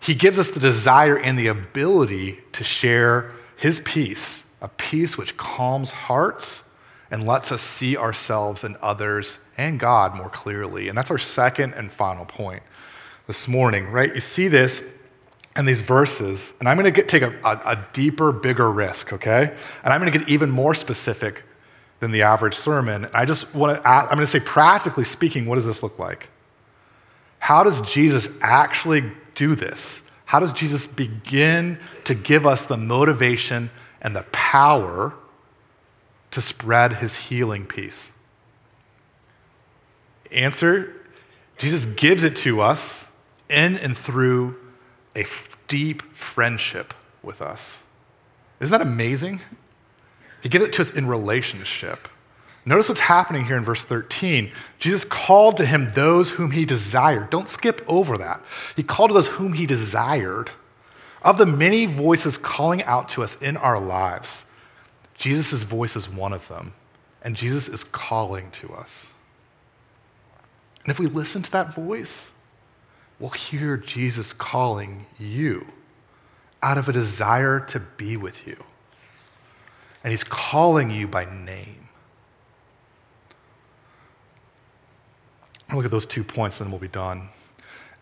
He 0.00 0.14
gives 0.14 0.38
us 0.38 0.50
the 0.50 0.60
desire 0.60 1.16
and 1.16 1.38
the 1.38 1.46
ability 1.46 2.40
to 2.52 2.64
share 2.64 3.32
his 3.56 3.80
peace, 3.80 4.44
a 4.60 4.68
peace 4.68 5.16
which 5.16 5.36
calms 5.36 5.92
hearts 5.92 6.64
and 7.10 7.26
lets 7.26 7.52
us 7.52 7.62
see 7.62 7.96
ourselves 7.96 8.64
and 8.64 8.76
others 8.76 9.38
and 9.56 9.78
God 9.78 10.16
more 10.16 10.30
clearly. 10.30 10.88
And 10.88 10.98
that's 10.98 11.10
our 11.10 11.18
second 11.18 11.74
and 11.74 11.92
final 11.92 12.24
point 12.24 12.62
this 13.26 13.46
morning, 13.46 13.86
right? 13.92 14.12
You 14.12 14.20
see 14.20 14.48
this 14.48 14.82
and 15.54 15.68
these 15.68 15.82
verses, 15.82 16.54
and 16.58 16.68
I'm 16.68 16.78
going 16.78 16.92
to 16.92 17.02
take 17.02 17.22
a, 17.22 17.38
a, 17.44 17.62
a 17.64 17.88
deeper, 17.92 18.32
bigger 18.32 18.70
risk, 18.70 19.12
okay? 19.12 19.54
And 19.84 19.92
I'm 19.92 20.00
going 20.00 20.12
to 20.12 20.18
get 20.18 20.28
even 20.28 20.50
more 20.50 20.74
specific 20.74 21.44
than 22.02 22.10
the 22.10 22.22
average 22.22 22.56
sermon. 22.56 23.06
I 23.14 23.24
just 23.24 23.54
want 23.54 23.80
to, 23.80 23.88
I'm 23.88 24.06
going 24.06 24.18
to 24.18 24.26
say, 24.26 24.40
practically 24.40 25.04
speaking, 25.04 25.46
what 25.46 25.54
does 25.54 25.66
this 25.66 25.84
look 25.84 26.00
like? 26.00 26.30
How 27.38 27.62
does 27.62 27.80
Jesus 27.80 28.28
actually 28.40 29.04
do 29.36 29.54
this? 29.54 30.02
How 30.24 30.40
does 30.40 30.52
Jesus 30.52 30.84
begin 30.84 31.78
to 32.02 32.16
give 32.16 32.44
us 32.44 32.64
the 32.64 32.76
motivation 32.76 33.70
and 34.00 34.16
the 34.16 34.24
power 34.32 35.14
to 36.32 36.40
spread 36.40 36.94
his 36.94 37.14
healing 37.14 37.66
peace? 37.66 38.10
Answer 40.32 40.92
Jesus 41.56 41.86
gives 41.86 42.24
it 42.24 42.34
to 42.38 42.60
us 42.60 43.06
in 43.48 43.76
and 43.76 43.96
through 43.96 44.56
a 45.14 45.24
deep 45.68 46.02
friendship 46.16 46.94
with 47.22 47.40
us. 47.40 47.84
Isn't 48.58 48.76
that 48.76 48.84
amazing? 48.84 49.40
He 50.42 50.48
gives 50.48 50.64
it 50.64 50.72
to 50.74 50.82
us 50.82 50.90
in 50.90 51.06
relationship. 51.06 52.08
Notice 52.64 52.88
what's 52.88 53.00
happening 53.00 53.44
here 53.44 53.56
in 53.56 53.64
verse 53.64 53.82
13. 53.84 54.52
Jesus 54.78 55.04
called 55.04 55.56
to 55.56 55.66
him 55.66 55.90
those 55.94 56.30
whom 56.30 56.52
he 56.52 56.64
desired. 56.64 57.30
Don't 57.30 57.48
skip 57.48 57.84
over 57.88 58.18
that. 58.18 58.42
He 58.76 58.82
called 58.82 59.10
to 59.10 59.14
those 59.14 59.28
whom 59.28 59.54
he 59.54 59.66
desired. 59.66 60.50
Of 61.22 61.38
the 61.38 61.46
many 61.46 61.86
voices 61.86 62.36
calling 62.36 62.82
out 62.82 63.08
to 63.10 63.22
us 63.22 63.36
in 63.36 63.56
our 63.56 63.80
lives, 63.80 64.44
Jesus' 65.14 65.62
voice 65.62 65.94
is 65.94 66.08
one 66.08 66.32
of 66.32 66.48
them, 66.48 66.72
and 67.22 67.36
Jesus 67.36 67.68
is 67.68 67.84
calling 67.84 68.50
to 68.52 68.72
us. 68.74 69.06
And 70.84 70.90
if 70.90 70.98
we 70.98 71.06
listen 71.06 71.42
to 71.42 71.50
that 71.52 71.72
voice, 71.72 72.32
we'll 73.20 73.30
hear 73.30 73.76
Jesus 73.76 74.32
calling 74.32 75.06
you 75.18 75.66
out 76.60 76.76
of 76.76 76.88
a 76.88 76.92
desire 76.92 77.60
to 77.60 77.78
be 77.78 78.16
with 78.16 78.46
you. 78.46 78.64
And 80.02 80.10
he's 80.10 80.24
calling 80.24 80.90
you 80.90 81.06
by 81.06 81.24
name. 81.24 81.88
Look 85.72 85.84
at 85.84 85.90
those 85.90 86.06
two 86.06 86.24
points, 86.24 86.60
and 86.60 86.66
then 86.66 86.72
we'll 86.72 86.80
be 86.80 86.88
done. 86.88 87.28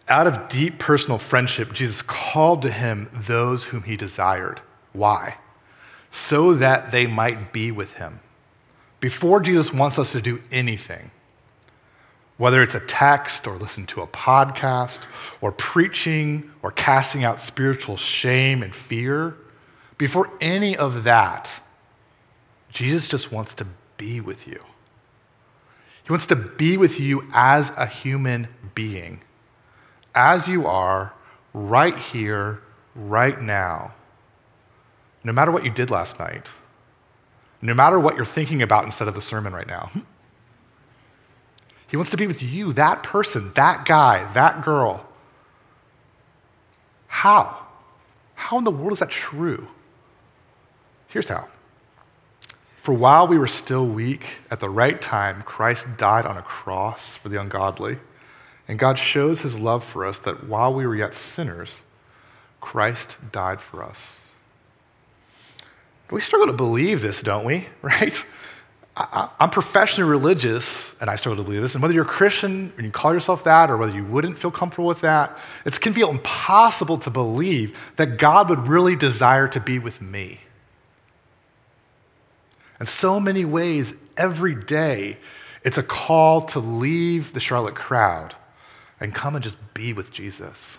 Out 0.09 0.27
of 0.27 0.49
deep 0.49 0.79
personal 0.79 1.19
friendship, 1.19 1.73
Jesus 1.73 2.03
called 2.03 2.63
to 2.63 2.71
him 2.71 3.09
those 3.13 3.65
whom 3.65 3.85
he 3.85 3.97
desired. 3.97 4.61
Why? 4.93 5.37
So 6.11 6.55
that 6.55 6.91
they 6.91 7.07
might 7.07 7.53
be 7.53 7.71
with 7.71 7.93
him. 7.93 8.21
Before 8.99 9.41
Jesus 9.41 9.73
wants 9.73 9.99
us 9.99 10.13
to 10.13 10.21
do 10.21 10.43
anything, 10.51 11.13
whether 12.39 12.63
it's 12.63 12.75
a 12.75 12.81
text 12.81 13.47
or 13.47 13.57
listen 13.57 13.87
to 13.87 14.01
a 14.01 14.07
podcast 14.07 15.01
or 15.41 15.53
preaching 15.53 16.51
or 16.63 16.73
casting 16.73 17.23
out 17.23 17.39
spiritual 17.41 17.97
shame 17.97 18.63
and 18.63 18.75
fear, 18.75 19.37
before 19.97 20.31
any 20.41 20.77
of 20.77 21.05
that, 21.05 21.61
Jesus 22.70 23.09
just 23.09 23.33
wants 23.33 23.54
to 23.54 23.66
be 23.96 24.20
with 24.20 24.46
you. 24.46 24.62
He 26.02 26.12
wants 26.12 26.26
to 26.26 26.37
be 26.37 26.76
with 26.76 26.98
you 26.98 27.28
as 27.33 27.70
a 27.76 27.87
human 27.87 28.48
being, 28.74 29.20
as 30.14 30.48
you 30.48 30.66
are, 30.66 31.12
right 31.52 31.96
here, 31.96 32.61
right 32.94 33.40
now. 33.40 33.92
No 35.22 35.33
matter 35.33 35.50
what 35.50 35.64
you 35.64 35.70
did 35.70 35.90
last 35.90 36.18
night, 36.18 36.48
no 37.62 37.74
matter 37.74 38.00
what 38.00 38.16
you're 38.16 38.24
thinking 38.24 38.62
about 38.62 38.85
instead 38.85 39.09
of 39.09 39.14
the 39.14 39.20
sermon 39.20 39.52
right 39.52 39.66
now. 39.66 39.90
He 41.90 41.96
wants 41.96 42.11
to 42.12 42.16
be 42.16 42.28
with 42.28 42.40
you, 42.40 42.72
that 42.74 43.02
person, 43.02 43.50
that 43.54 43.85
guy, 43.85 44.33
that 44.33 44.62
girl. 44.62 45.04
How? 47.09 47.66
How 48.37 48.59
in 48.59 48.64
the 48.64 48.70
world 48.70 48.92
is 48.92 49.00
that 49.00 49.11
true? 49.11 49.66
Here's 51.09 51.28
how. 51.28 51.48
For 52.81 52.95
while 52.95 53.29
we 53.29 53.37
were 53.37 53.47
still 53.47 53.85
weak, 53.85 54.38
at 54.51 54.61
the 54.61 54.71
right 54.71 55.01
time, 55.03 55.43
Christ 55.43 55.99
died 55.99 56.25
on 56.25 56.38
a 56.38 56.43
cross 56.43 57.14
for 57.14 57.29
the 57.29 57.38
ungodly. 57.38 57.99
And 58.69 58.79
God 58.79 58.99
shows 58.99 59.43
his 59.43 59.59
love 59.59 59.85
for 59.85 60.07
us 60.07 60.19
that 60.21 60.49
while 60.49 60.73
we 60.73 60.87
were 60.87 60.97
yet 60.97 61.14
sinners, 61.14 61.83
Christ 62.62 63.19
died 63.33 63.61
for 63.61 63.85
us. 63.85 64.25
We 66.11 66.23
struggle 66.23 66.47
to 66.47 66.55
believe 66.55 67.03
this, 67.03 67.21
don't 67.21 67.45
we? 67.45 67.66
Right? 67.83 68.25
I, 68.97 69.29
am 69.38 69.51
professionally 69.51 70.11
religious, 70.11 70.95
and 71.03 71.11
I 71.11 71.16
struggle 71.16 71.45
to 71.45 71.47
believe 71.47 71.61
this. 71.61 71.75
And 71.75 71.83
whether 71.83 71.93
you're 71.93 72.05
a 72.05 72.09
Christian 72.09 72.73
and 72.77 72.87
you 72.87 72.90
call 72.90 73.12
yourself 73.12 73.45
that, 73.45 73.71
or 73.71 73.77
whether 73.77 73.95
you 73.95 74.07
wouldn't 74.07 74.38
feel 74.38 74.51
comfortable 74.51 74.88
with 74.88 75.03
that, 75.03 75.38
it 75.66 75.79
can 75.81 75.93
feel 75.93 76.11
impossible 76.11 76.97
to 76.99 77.11
believe 77.11 77.79
that 77.97 78.16
God 78.16 78.49
would 78.49 78.69
really 78.69 78.97
desire 78.97 79.49
to 79.49 79.61
be 79.61 79.79
with 79.79 80.01
me. 80.01 80.40
In 82.81 82.87
so 82.87 83.21
many 83.21 83.45
ways, 83.45 83.95
every 84.16 84.55
day, 84.55 85.19
it's 85.62 85.79
a 85.79 85.83
call 85.83 86.40
to 86.47 86.59
leave 86.59 87.35
the 87.35 87.40
Charlotte 87.40 87.75
crowd 87.75 88.35
and 88.99 89.14
come 89.14 89.35
and 89.35 89.45
just 89.45 89.57
be 89.75 89.93
with 89.93 90.11
Jesus. 90.11 90.79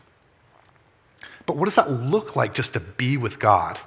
But 1.46 1.58
what 1.58 1.66
does 1.66 1.76
that 1.76 1.92
look 1.92 2.36
like 2.36 2.54
just 2.56 2.74
to 2.74 2.80
be 2.80 3.18
with 3.18 3.40
God? 3.40 3.80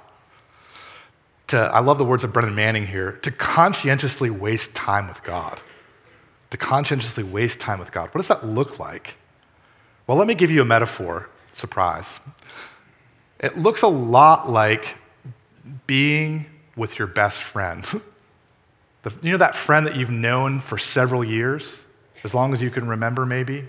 To, 1.47 1.57
I 1.57 1.79
love 1.79 1.97
the 1.97 2.05
words 2.05 2.23
of 2.23 2.33
Brennan 2.33 2.55
Manning 2.55 2.87
here, 2.87 3.13
to 3.23 3.31
conscientiously 3.31 4.29
waste 4.29 4.73
time 4.73 5.07
with 5.07 5.21
God. 5.23 5.59
To 6.51 6.57
conscientiously 6.57 7.23
waste 7.23 7.59
time 7.59 7.79
with 7.79 7.91
God. 7.91 8.09
What 8.13 8.19
does 8.19 8.29
that 8.29 8.45
look 8.45 8.79
like? 8.79 9.17
Well, 10.07 10.17
let 10.17 10.27
me 10.27 10.35
give 10.35 10.51
you 10.51 10.61
a 10.61 10.65
metaphor. 10.65 11.29
Surprise. 11.53 12.19
It 13.39 13.57
looks 13.57 13.81
a 13.81 13.87
lot 13.87 14.49
like 14.49 14.97
being 15.87 16.45
with 16.75 16.99
your 16.99 17.07
best 17.07 17.41
friend. 17.41 17.83
the, 19.03 19.13
you 19.21 19.31
know 19.31 19.37
that 19.37 19.55
friend 19.55 19.85
that 19.87 19.95
you've 19.95 20.11
known 20.11 20.59
for 20.59 20.77
several 20.77 21.23
years, 21.23 21.83
as 22.23 22.33
long 22.33 22.53
as 22.53 22.61
you 22.61 22.69
can 22.69 22.87
remember, 22.87 23.25
maybe, 23.25 23.67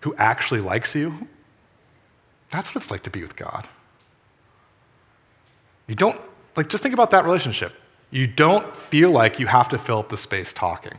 who 0.00 0.14
actually 0.16 0.60
likes 0.60 0.94
you? 0.94 1.28
That's 2.50 2.74
what 2.74 2.82
it's 2.82 2.90
like 2.90 3.02
to 3.02 3.10
be 3.10 3.20
with 3.20 3.36
God. 3.36 3.68
You 5.86 5.94
don't, 5.94 6.20
like, 6.56 6.68
just 6.68 6.82
think 6.82 6.94
about 6.94 7.10
that 7.10 7.24
relationship. 7.24 7.72
You 8.10 8.26
don't 8.26 8.74
feel 8.74 9.10
like 9.10 9.38
you 9.38 9.46
have 9.46 9.68
to 9.70 9.78
fill 9.78 9.98
up 9.98 10.08
the 10.08 10.16
space 10.16 10.52
talking. 10.52 10.98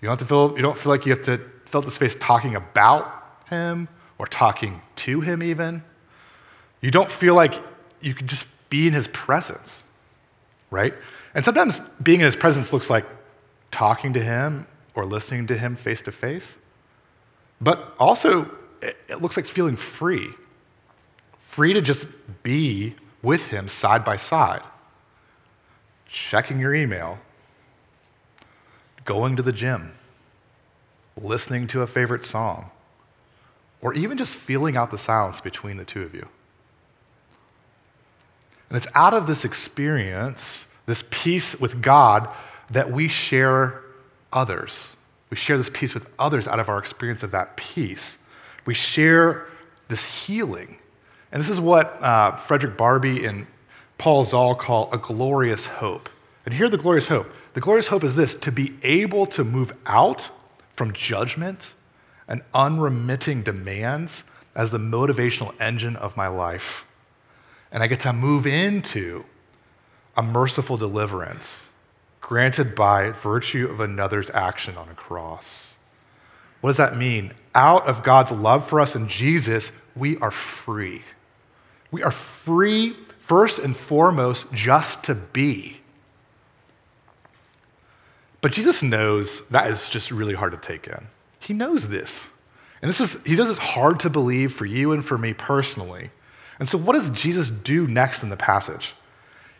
You 0.00 0.08
don't, 0.08 0.18
have 0.18 0.18
to 0.20 0.26
feel, 0.26 0.56
you 0.56 0.62
don't 0.62 0.76
feel 0.76 0.90
like 0.90 1.06
you 1.06 1.12
have 1.12 1.24
to 1.24 1.40
fill 1.66 1.80
up 1.80 1.84
the 1.84 1.90
space 1.90 2.14
talking 2.14 2.54
about 2.54 3.10
him 3.48 3.88
or 4.18 4.26
talking 4.26 4.80
to 4.96 5.20
him, 5.20 5.42
even. 5.42 5.82
You 6.80 6.90
don't 6.90 7.10
feel 7.10 7.34
like 7.34 7.54
you 8.00 8.14
can 8.14 8.26
just 8.26 8.46
be 8.68 8.86
in 8.86 8.92
his 8.92 9.08
presence 9.08 9.83
right? 10.74 10.92
And 11.34 11.44
sometimes 11.44 11.80
being 12.02 12.20
in 12.20 12.26
his 12.26 12.36
presence 12.36 12.72
looks 12.72 12.90
like 12.90 13.06
talking 13.70 14.12
to 14.12 14.20
him 14.20 14.66
or 14.94 15.06
listening 15.06 15.46
to 15.46 15.56
him 15.56 15.76
face 15.76 16.02
to 16.02 16.12
face. 16.12 16.58
But 17.60 17.94
also, 17.98 18.50
it 18.82 19.22
looks 19.22 19.36
like 19.36 19.46
feeling 19.46 19.76
free 19.76 20.34
free 21.54 21.72
to 21.72 21.80
just 21.80 22.08
be 22.42 22.96
with 23.22 23.46
him 23.50 23.68
side 23.68 24.04
by 24.04 24.16
side, 24.16 24.62
checking 26.08 26.58
your 26.58 26.74
email, 26.74 27.20
going 29.04 29.36
to 29.36 29.42
the 29.42 29.52
gym, 29.52 29.92
listening 31.16 31.68
to 31.68 31.80
a 31.82 31.86
favorite 31.86 32.24
song, 32.24 32.72
or 33.80 33.94
even 33.94 34.18
just 34.18 34.34
feeling 34.34 34.76
out 34.76 34.90
the 34.90 34.98
silence 34.98 35.40
between 35.40 35.76
the 35.76 35.84
two 35.84 36.02
of 36.02 36.12
you. 36.12 36.28
And 38.68 38.76
it's 38.76 38.86
out 38.94 39.14
of 39.14 39.26
this 39.26 39.44
experience, 39.44 40.66
this 40.86 41.04
peace 41.10 41.58
with 41.60 41.82
God, 41.82 42.28
that 42.70 42.90
we 42.90 43.08
share 43.08 43.82
others. 44.32 44.96
We 45.30 45.36
share 45.36 45.56
this 45.56 45.70
peace 45.70 45.94
with 45.94 46.08
others 46.18 46.48
out 46.48 46.60
of 46.60 46.68
our 46.68 46.78
experience 46.78 47.22
of 47.22 47.30
that 47.32 47.56
peace. 47.56 48.18
We 48.66 48.74
share 48.74 49.46
this 49.88 50.26
healing. 50.26 50.78
And 51.32 51.40
this 51.40 51.50
is 51.50 51.60
what 51.60 52.02
uh, 52.02 52.36
Frederick 52.36 52.76
Barbee 52.76 53.28
and 53.28 53.46
Paul 53.98 54.24
Zahl 54.24 54.54
call 54.54 54.90
a 54.92 54.98
glorious 54.98 55.66
hope. 55.66 56.08
And 56.44 56.54
here, 56.54 56.68
the 56.68 56.78
glorious 56.78 57.08
hope. 57.08 57.32
The 57.54 57.60
glorious 57.60 57.88
hope 57.88 58.04
is 58.04 58.16
this 58.16 58.34
to 58.36 58.52
be 58.52 58.74
able 58.82 59.26
to 59.26 59.44
move 59.44 59.72
out 59.86 60.30
from 60.74 60.92
judgment 60.92 61.72
and 62.28 62.42
unremitting 62.52 63.42
demands 63.42 64.24
as 64.54 64.70
the 64.70 64.78
motivational 64.78 65.54
engine 65.60 65.96
of 65.96 66.16
my 66.16 66.28
life 66.28 66.84
and 67.74 67.82
I 67.82 67.88
get 67.88 68.00
to 68.00 68.12
move 68.12 68.46
into 68.46 69.24
a 70.16 70.22
merciful 70.22 70.76
deliverance 70.76 71.68
granted 72.20 72.74
by 72.74 73.10
virtue 73.10 73.68
of 73.68 73.80
another's 73.80 74.30
action 74.30 74.76
on 74.78 74.88
a 74.88 74.94
cross. 74.94 75.76
What 76.62 76.70
does 76.70 76.76
that 76.78 76.96
mean? 76.96 77.32
Out 77.54 77.86
of 77.86 78.02
God's 78.02 78.32
love 78.32 78.66
for 78.66 78.80
us 78.80 78.96
in 78.96 79.08
Jesus, 79.08 79.72
we 79.94 80.16
are 80.18 80.30
free. 80.30 81.02
We 81.90 82.02
are 82.02 82.12
free, 82.12 82.96
first 83.18 83.58
and 83.58 83.76
foremost, 83.76 84.50
just 84.52 85.04
to 85.04 85.14
be. 85.14 85.78
But 88.40 88.52
Jesus 88.52 88.82
knows 88.82 89.42
that 89.50 89.68
is 89.68 89.88
just 89.88 90.10
really 90.10 90.34
hard 90.34 90.52
to 90.52 90.58
take 90.58 90.86
in. 90.86 91.08
He 91.40 91.52
knows 91.52 91.88
this. 91.88 92.30
And 92.80 92.88
this 92.88 93.00
is, 93.00 93.22
he 93.24 93.34
knows 93.34 93.50
it's 93.50 93.58
hard 93.58 94.00
to 94.00 94.10
believe 94.10 94.52
for 94.52 94.64
you 94.64 94.92
and 94.92 95.04
for 95.04 95.18
me 95.18 95.34
personally. 95.34 96.10
And 96.58 96.68
so, 96.68 96.78
what 96.78 96.94
does 96.94 97.10
Jesus 97.10 97.50
do 97.50 97.86
next 97.86 98.22
in 98.22 98.28
the 98.28 98.36
passage? 98.36 98.94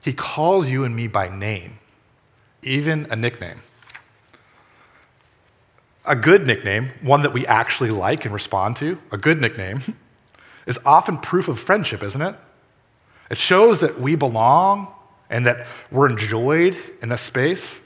He 0.03 0.13
calls 0.13 0.71
you 0.71 0.85
and 0.85 0.95
me 0.95 1.09
by 1.09 1.29
name, 1.29 1.79
even 2.63 3.07
a 3.11 3.17
nickname. 3.17 3.61
A 6.05 6.15
good 6.15 6.47
nickname, 6.47 6.91
one 7.01 7.23
that 7.23 7.33
we 7.33 7.47
actually 7.47 7.91
like 7.91 8.27
and 8.27 8.35
respond 8.35 8.77
to, 8.77 8.99
a 9.11 9.17
good 9.17 9.41
nickname, 9.41 9.81
is 10.67 10.79
often 10.85 11.17
proof 11.19 11.49
of 11.49 11.59
friendship, 11.59 12.03
isn't 12.03 12.21
it? 12.21 12.37
It 13.31 13.39
shows 13.39 13.81
that 13.81 13.99
we 14.01 14.15
belong 14.15 14.93
and 15.31 15.47
that 15.47 15.67
we're 15.91 16.11
enjoyed 16.11 16.77
in 17.03 17.09
this 17.09 17.23
space. 17.23 17.81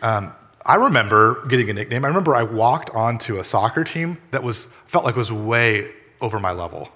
Um, 0.00 0.32
I 0.64 0.76
remember 0.76 1.46
getting 1.46 1.68
a 1.68 1.74
nickname. 1.74 2.04
I 2.04 2.08
remember 2.08 2.34
I 2.34 2.42
walked 2.42 2.90
onto 2.90 3.38
a 3.38 3.44
soccer 3.44 3.84
team 3.84 4.16
that 4.30 4.42
was 4.42 4.66
felt 4.86 5.04
like 5.04 5.14
was 5.14 5.30
way 5.30 5.90
over 6.22 6.40
my 6.40 6.52
level. 6.52 6.88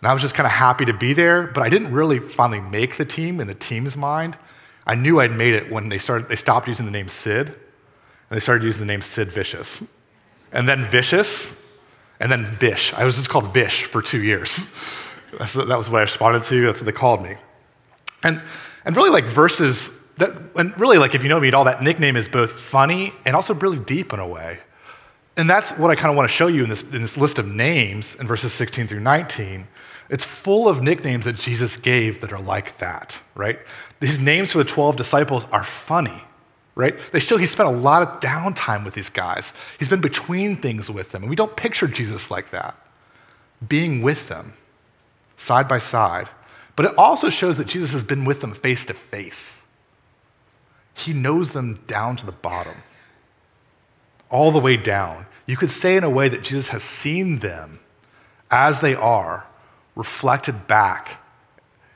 And 0.00 0.08
I 0.08 0.12
was 0.12 0.22
just 0.22 0.34
kind 0.34 0.46
of 0.46 0.52
happy 0.52 0.86
to 0.86 0.94
be 0.94 1.12
there, 1.12 1.46
but 1.46 1.62
I 1.62 1.68
didn't 1.68 1.92
really 1.92 2.18
finally 2.18 2.60
make 2.60 2.96
the 2.96 3.04
team 3.04 3.40
in 3.40 3.46
the 3.46 3.54
team's 3.54 3.96
mind. 3.96 4.38
I 4.86 4.94
knew 4.94 5.20
I'd 5.20 5.36
made 5.36 5.54
it 5.54 5.70
when 5.70 5.90
they, 5.90 5.98
started, 5.98 6.28
they 6.28 6.36
stopped 6.36 6.68
using 6.68 6.86
the 6.86 6.92
name 6.92 7.08
Sid, 7.08 7.48
and 7.48 7.56
they 8.30 8.40
started 8.40 8.64
using 8.64 8.80
the 8.80 8.92
name 8.92 9.02
Sid 9.02 9.30
Vicious. 9.30 9.84
And 10.52 10.68
then 10.68 10.84
Vicious, 10.86 11.58
and 12.18 12.32
then 12.32 12.44
Vish. 12.44 12.94
I 12.94 13.04
was 13.04 13.16
just 13.16 13.28
called 13.28 13.52
Vish 13.52 13.84
for 13.84 14.00
two 14.00 14.22
years. 14.22 14.68
That's, 15.38 15.54
that 15.54 15.76
was 15.76 15.88
what 15.88 15.98
I 15.98 16.02
responded 16.02 16.42
to. 16.44 16.66
That's 16.66 16.80
what 16.80 16.86
they 16.86 16.92
called 16.92 17.22
me. 17.22 17.34
And, 18.24 18.40
and 18.84 18.96
really, 18.96 19.10
like, 19.10 19.24
verses, 19.24 19.92
that, 20.16 20.34
and 20.56 20.78
really, 20.78 20.98
like, 20.98 21.14
if 21.14 21.22
you 21.22 21.28
know 21.28 21.38
me 21.38 21.48
at 21.48 21.54
all, 21.54 21.64
that 21.64 21.82
nickname 21.82 22.16
is 22.16 22.28
both 22.28 22.52
funny 22.52 23.12
and 23.24 23.36
also 23.36 23.54
really 23.54 23.78
deep 23.78 24.12
in 24.12 24.18
a 24.18 24.26
way. 24.26 24.58
And 25.36 25.48
that's 25.48 25.72
what 25.72 25.90
I 25.90 25.94
kind 25.94 26.10
of 26.10 26.16
want 26.16 26.28
to 26.28 26.34
show 26.34 26.48
you 26.48 26.64
in 26.64 26.68
this, 26.68 26.82
in 26.82 27.02
this 27.02 27.16
list 27.16 27.38
of 27.38 27.46
names 27.46 28.14
in 28.16 28.26
verses 28.26 28.52
16 28.52 28.88
through 28.88 29.00
19 29.00 29.66
It's 30.08 30.24
full 30.24 30.68
of 30.68 30.82
nicknames 30.82 31.24
that 31.24 31.36
Jesus 31.36 31.76
gave 31.76 32.20
that 32.20 32.32
are 32.32 32.40
like 32.40 32.78
that, 32.78 33.20
right? 33.34 33.58
These 34.00 34.18
names 34.18 34.52
for 34.52 34.58
the 34.58 34.64
12 34.64 34.96
disciples 34.96 35.46
are 35.52 35.64
funny, 35.64 36.22
right? 36.74 36.96
They 37.12 37.20
show 37.20 37.36
he 37.36 37.46
spent 37.46 37.68
a 37.68 37.72
lot 37.72 38.02
of 38.02 38.20
downtime 38.20 38.84
with 38.84 38.94
these 38.94 39.08
guys. 39.08 39.52
He's 39.78 39.88
been 39.88 40.00
between 40.00 40.56
things 40.56 40.90
with 40.90 41.12
them, 41.12 41.22
and 41.22 41.30
we 41.30 41.36
don't 41.36 41.56
picture 41.56 41.86
Jesus 41.86 42.30
like 42.30 42.50
that, 42.50 42.76
being 43.66 44.02
with 44.02 44.28
them 44.28 44.54
side 45.36 45.68
by 45.68 45.78
side. 45.78 46.28
But 46.76 46.86
it 46.86 46.98
also 46.98 47.30
shows 47.30 47.56
that 47.56 47.66
Jesus 47.66 47.92
has 47.92 48.04
been 48.04 48.24
with 48.24 48.40
them 48.40 48.52
face 48.52 48.84
to 48.86 48.94
face. 48.94 49.62
He 50.94 51.12
knows 51.12 51.52
them 51.52 51.80
down 51.86 52.16
to 52.16 52.26
the 52.26 52.32
bottom, 52.32 52.76
all 54.30 54.50
the 54.50 54.58
way 54.58 54.76
down. 54.76 55.26
You 55.46 55.56
could 55.56 55.70
say, 55.70 55.96
in 55.96 56.04
a 56.04 56.10
way, 56.10 56.28
that 56.28 56.42
Jesus 56.42 56.68
has 56.68 56.82
seen 56.82 57.40
them 57.40 57.80
as 58.50 58.80
they 58.80 58.94
are, 58.94 59.46
reflected 59.94 60.66
back 60.66 61.22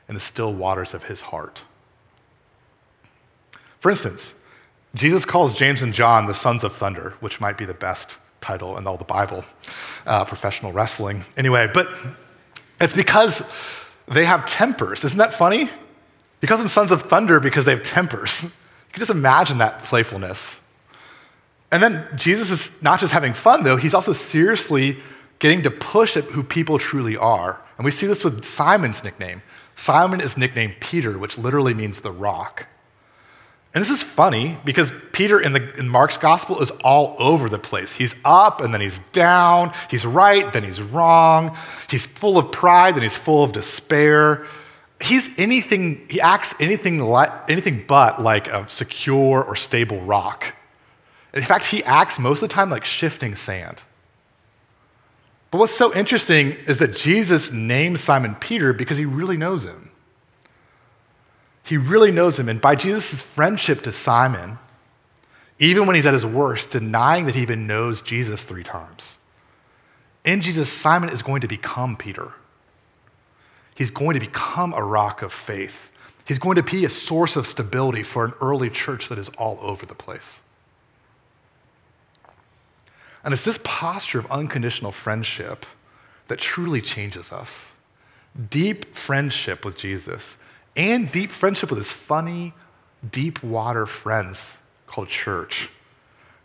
in 0.07 0.15
the 0.15 0.21
still 0.21 0.53
waters 0.53 0.93
of 0.93 1.05
his 1.05 1.21
heart. 1.21 1.63
For 3.79 3.89
instance, 3.89 4.35
Jesus 4.93 5.25
calls 5.25 5.53
James 5.53 5.81
and 5.81 5.93
John 5.93 6.27
the 6.27 6.33
sons 6.33 6.63
of 6.63 6.73
thunder, 6.73 7.13
which 7.19 7.41
might 7.41 7.57
be 7.57 7.65
the 7.65 7.73
best 7.73 8.17
title 8.41 8.77
in 8.77 8.87
all 8.87 8.97
the 8.97 9.03
Bible, 9.03 9.43
uh, 10.05 10.23
professional 10.25 10.71
wrestling. 10.71 11.25
Anyway, 11.35 11.69
but 11.73 11.87
it's 12.79 12.93
because 12.93 13.43
they 14.07 14.25
have 14.25 14.45
tempers. 14.45 15.03
Isn't 15.03 15.17
that 15.17 15.33
funny? 15.33 15.69
He 16.41 16.47
calls 16.47 16.59
them 16.59 16.69
sons 16.69 16.91
of 16.91 17.01
thunder 17.01 17.39
because 17.39 17.65
they 17.65 17.71
have 17.71 17.83
tempers. 17.83 18.51
You 18.87 18.99
can 18.99 19.07
just 19.07 19.11
imagine 19.11 19.57
that 19.57 19.83
playfulness. 19.83 20.61
And 21.75 21.83
then 21.83 22.07
Jesus 22.15 22.51
is 22.51 22.81
not 22.81 23.01
just 23.01 23.11
having 23.11 23.33
fun, 23.33 23.63
though, 23.63 23.75
he's 23.75 23.93
also 23.93 24.13
seriously 24.13 24.97
getting 25.39 25.61
to 25.63 25.69
push 25.69 26.15
at 26.15 26.23
who 26.23 26.41
people 26.41 26.79
truly 26.79 27.17
are. 27.17 27.61
And 27.77 27.83
we 27.83 27.91
see 27.91 28.07
this 28.07 28.23
with 28.23 28.45
Simon's 28.45 29.03
nickname. 29.03 29.41
Simon 29.75 30.21
is 30.21 30.37
nicknamed 30.37 30.75
Peter, 30.79 31.19
which 31.19 31.37
literally 31.37 31.73
means 31.73 31.99
the 31.99 32.13
rock. 32.13 32.67
And 33.73 33.81
this 33.81 33.89
is 33.89 34.03
funny 34.03 34.57
because 34.63 34.93
Peter 35.11 35.37
in, 35.37 35.51
the, 35.51 35.75
in 35.77 35.89
Mark's 35.89 36.15
gospel 36.15 36.61
is 36.61 36.71
all 36.81 37.17
over 37.19 37.49
the 37.49 37.59
place. 37.59 37.91
He's 37.91 38.15
up 38.23 38.61
and 38.61 38.73
then 38.73 38.79
he's 38.79 38.99
down. 39.11 39.73
He's 39.89 40.05
right, 40.05 40.53
then 40.53 40.63
he's 40.63 40.81
wrong. 40.81 41.57
He's 41.89 42.05
full 42.05 42.37
of 42.37 42.53
pride, 42.53 42.95
then 42.95 43.01
he's 43.01 43.17
full 43.17 43.43
of 43.43 43.51
despair. 43.51 44.45
He's 45.01 45.29
anything, 45.37 46.07
he 46.09 46.21
acts 46.21 46.55
anything, 46.57 47.01
like, 47.01 47.49
anything 47.49 47.83
but 47.85 48.21
like 48.21 48.47
a 48.47 48.65
secure 48.69 49.43
or 49.43 49.57
stable 49.57 49.99
rock. 49.99 50.54
In 51.35 51.43
fact, 51.43 51.65
he 51.65 51.83
acts 51.83 52.17
most 52.17 52.41
of 52.41 52.49
the 52.49 52.53
time 52.53 52.69
like 52.69 52.85
shifting 52.85 53.35
sand. 53.35 53.81
But 55.51 55.59
what's 55.59 55.73
so 55.75 55.93
interesting 55.93 56.53
is 56.65 56.79
that 56.79 56.95
Jesus 56.95 57.51
names 57.51 58.01
Simon 58.01 58.35
Peter 58.35 58.73
because 58.73 58.97
he 58.97 59.05
really 59.05 59.37
knows 59.37 59.65
him. 59.65 59.91
He 61.63 61.77
really 61.77 62.11
knows 62.11 62.39
him. 62.39 62.47
And 62.47 62.61
by 62.61 62.75
Jesus' 62.75 63.21
friendship 63.21 63.81
to 63.83 63.91
Simon, 63.91 64.59
even 65.59 65.85
when 65.85 65.95
he's 65.95 66.05
at 66.05 66.13
his 66.13 66.25
worst, 66.25 66.71
denying 66.71 67.25
that 67.25 67.35
he 67.35 67.41
even 67.41 67.67
knows 67.67 68.01
Jesus 68.01 68.43
three 68.43 68.63
times, 68.63 69.17
in 70.23 70.41
Jesus, 70.41 70.71
Simon 70.71 71.09
is 71.09 71.21
going 71.21 71.41
to 71.41 71.47
become 71.47 71.95
Peter. 71.95 72.33
He's 73.75 73.91
going 73.91 74.15
to 74.15 74.19
become 74.19 74.73
a 74.73 74.83
rock 74.83 75.21
of 75.21 75.31
faith. 75.31 75.91
He's 76.25 76.39
going 76.39 76.55
to 76.55 76.63
be 76.63 76.83
a 76.83 76.89
source 76.89 77.35
of 77.35 77.45
stability 77.45 78.03
for 78.03 78.25
an 78.25 78.33
early 78.41 78.69
church 78.69 79.09
that 79.09 79.19
is 79.19 79.29
all 79.37 79.59
over 79.61 79.85
the 79.85 79.93
place. 79.93 80.41
And 83.25 83.33
it's 83.33 83.43
this 83.43 83.59
posture 83.63 84.19
of 84.19 84.31
unconditional 84.31 84.91
friendship 84.91 85.65
that 86.27 86.39
truly 86.39 86.79
changes 86.79 87.31
us. 87.31 87.71
Deep 88.49 88.95
friendship 88.95 89.65
with 89.65 89.75
Jesus 89.77 90.37
and 90.75 91.11
deep 91.11 91.31
friendship 91.31 91.69
with 91.69 91.79
his 91.79 91.91
funny, 91.91 92.53
deep 93.09 93.41
water 93.43 93.85
friends 93.85 94.57
called 94.87 95.09
church. 95.09 95.69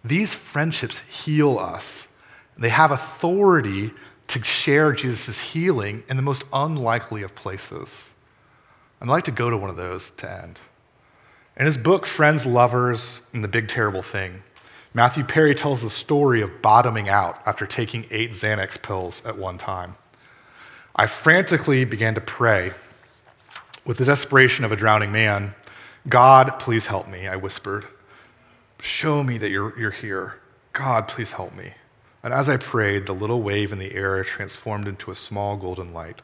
These 0.05 0.35
friendships 0.35 1.01
heal 1.01 1.59
us. 1.59 2.09
They 2.57 2.71
have 2.71 2.91
authority 2.91 3.93
to 4.29 4.45
share 4.45 4.93
Jesus' 4.93 5.41
healing 5.41 6.03
in 6.09 6.17
the 6.17 6.23
most 6.23 6.45
unlikely 6.53 7.23
of 7.23 7.35
places. 7.35 8.13
I'd 9.03 9.09
like 9.09 9.25
to 9.25 9.33
go 9.33 9.51
to 9.51 9.57
one 9.57 9.71
of 9.71 9.77
those 9.77 10.13
to 10.13 10.31
end. 10.31 10.61
In 11.57 11.67
his 11.67 11.77
book, 11.77 12.07
Friends, 12.07 12.47
Lovers, 12.47 13.23
and 13.33 13.43
the 13.43 13.49
Big 13.49 13.69
Terrible 13.69 14.03
Thing, 14.03 14.43
Matthew 14.93 15.23
Perry 15.23 15.55
tells 15.55 15.83
the 15.83 15.91
story 15.91 16.43
of 16.43 16.63
bottoming 16.63 17.09
out 17.09 17.41
after 17.47 17.65
taking 17.65 18.07
eight 18.11 18.33
Xanax 18.33 18.81
pills 18.81 19.25
at 19.25 19.39
one 19.39 19.57
time. 19.57 19.95
I 20.97 21.07
frantically 21.07 21.85
began 21.85 22.17
to 22.17 22.21
pray 22.21 22.73
with 23.85 23.99
the 23.99 24.05
desperation 24.05 24.65
of 24.65 24.73
a 24.73 24.77
drowning 24.77 25.13
man, 25.13 25.55
God, 26.09 26.59
please 26.59 26.89
help 26.89 27.09
me, 27.09 27.29
I 27.29 27.37
whispered. 27.37 27.87
Show 28.81 29.23
me 29.23 29.39
that 29.39 29.51
you're, 29.51 29.79
you're 29.79 29.91
here. 29.91 30.37
God, 30.73 31.09
please 31.09 31.33
help 31.33 31.55
me. 31.55 31.75
And 32.23 32.35
as 32.35 32.49
I 32.49 32.57
prayed, 32.57 33.07
the 33.07 33.15
little 33.15 33.43
wave 33.43 33.73
in 33.73 33.79
the 33.79 33.95
air 33.95 34.23
transformed 34.25 34.89
into 34.89 35.11
a 35.11 35.15
small 35.15 35.57
golden 35.57 35.93
light. 35.93 36.21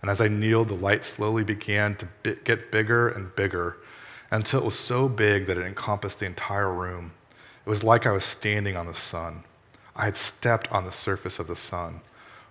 And 0.00 0.10
as 0.10 0.20
I 0.20 0.28
kneeled, 0.28 0.68
the 0.68 0.74
light 0.74 1.04
slowly 1.04 1.44
began 1.44 1.96
to 1.96 2.36
get 2.44 2.70
bigger 2.70 3.08
and 3.08 3.34
bigger 3.34 3.76
until 4.30 4.60
it 4.60 4.64
was 4.64 4.78
so 4.78 5.08
big 5.08 5.46
that 5.46 5.58
it 5.58 5.66
encompassed 5.66 6.20
the 6.20 6.26
entire 6.26 6.72
room. 6.72 7.12
It 7.64 7.70
was 7.70 7.82
like 7.82 8.06
I 8.06 8.12
was 8.12 8.24
standing 8.24 8.76
on 8.76 8.86
the 8.86 8.94
sun. 8.94 9.44
I 9.96 10.04
had 10.04 10.16
stepped 10.16 10.70
on 10.70 10.84
the 10.84 10.92
surface 10.92 11.38
of 11.38 11.46
the 11.46 11.56
sun. 11.56 12.00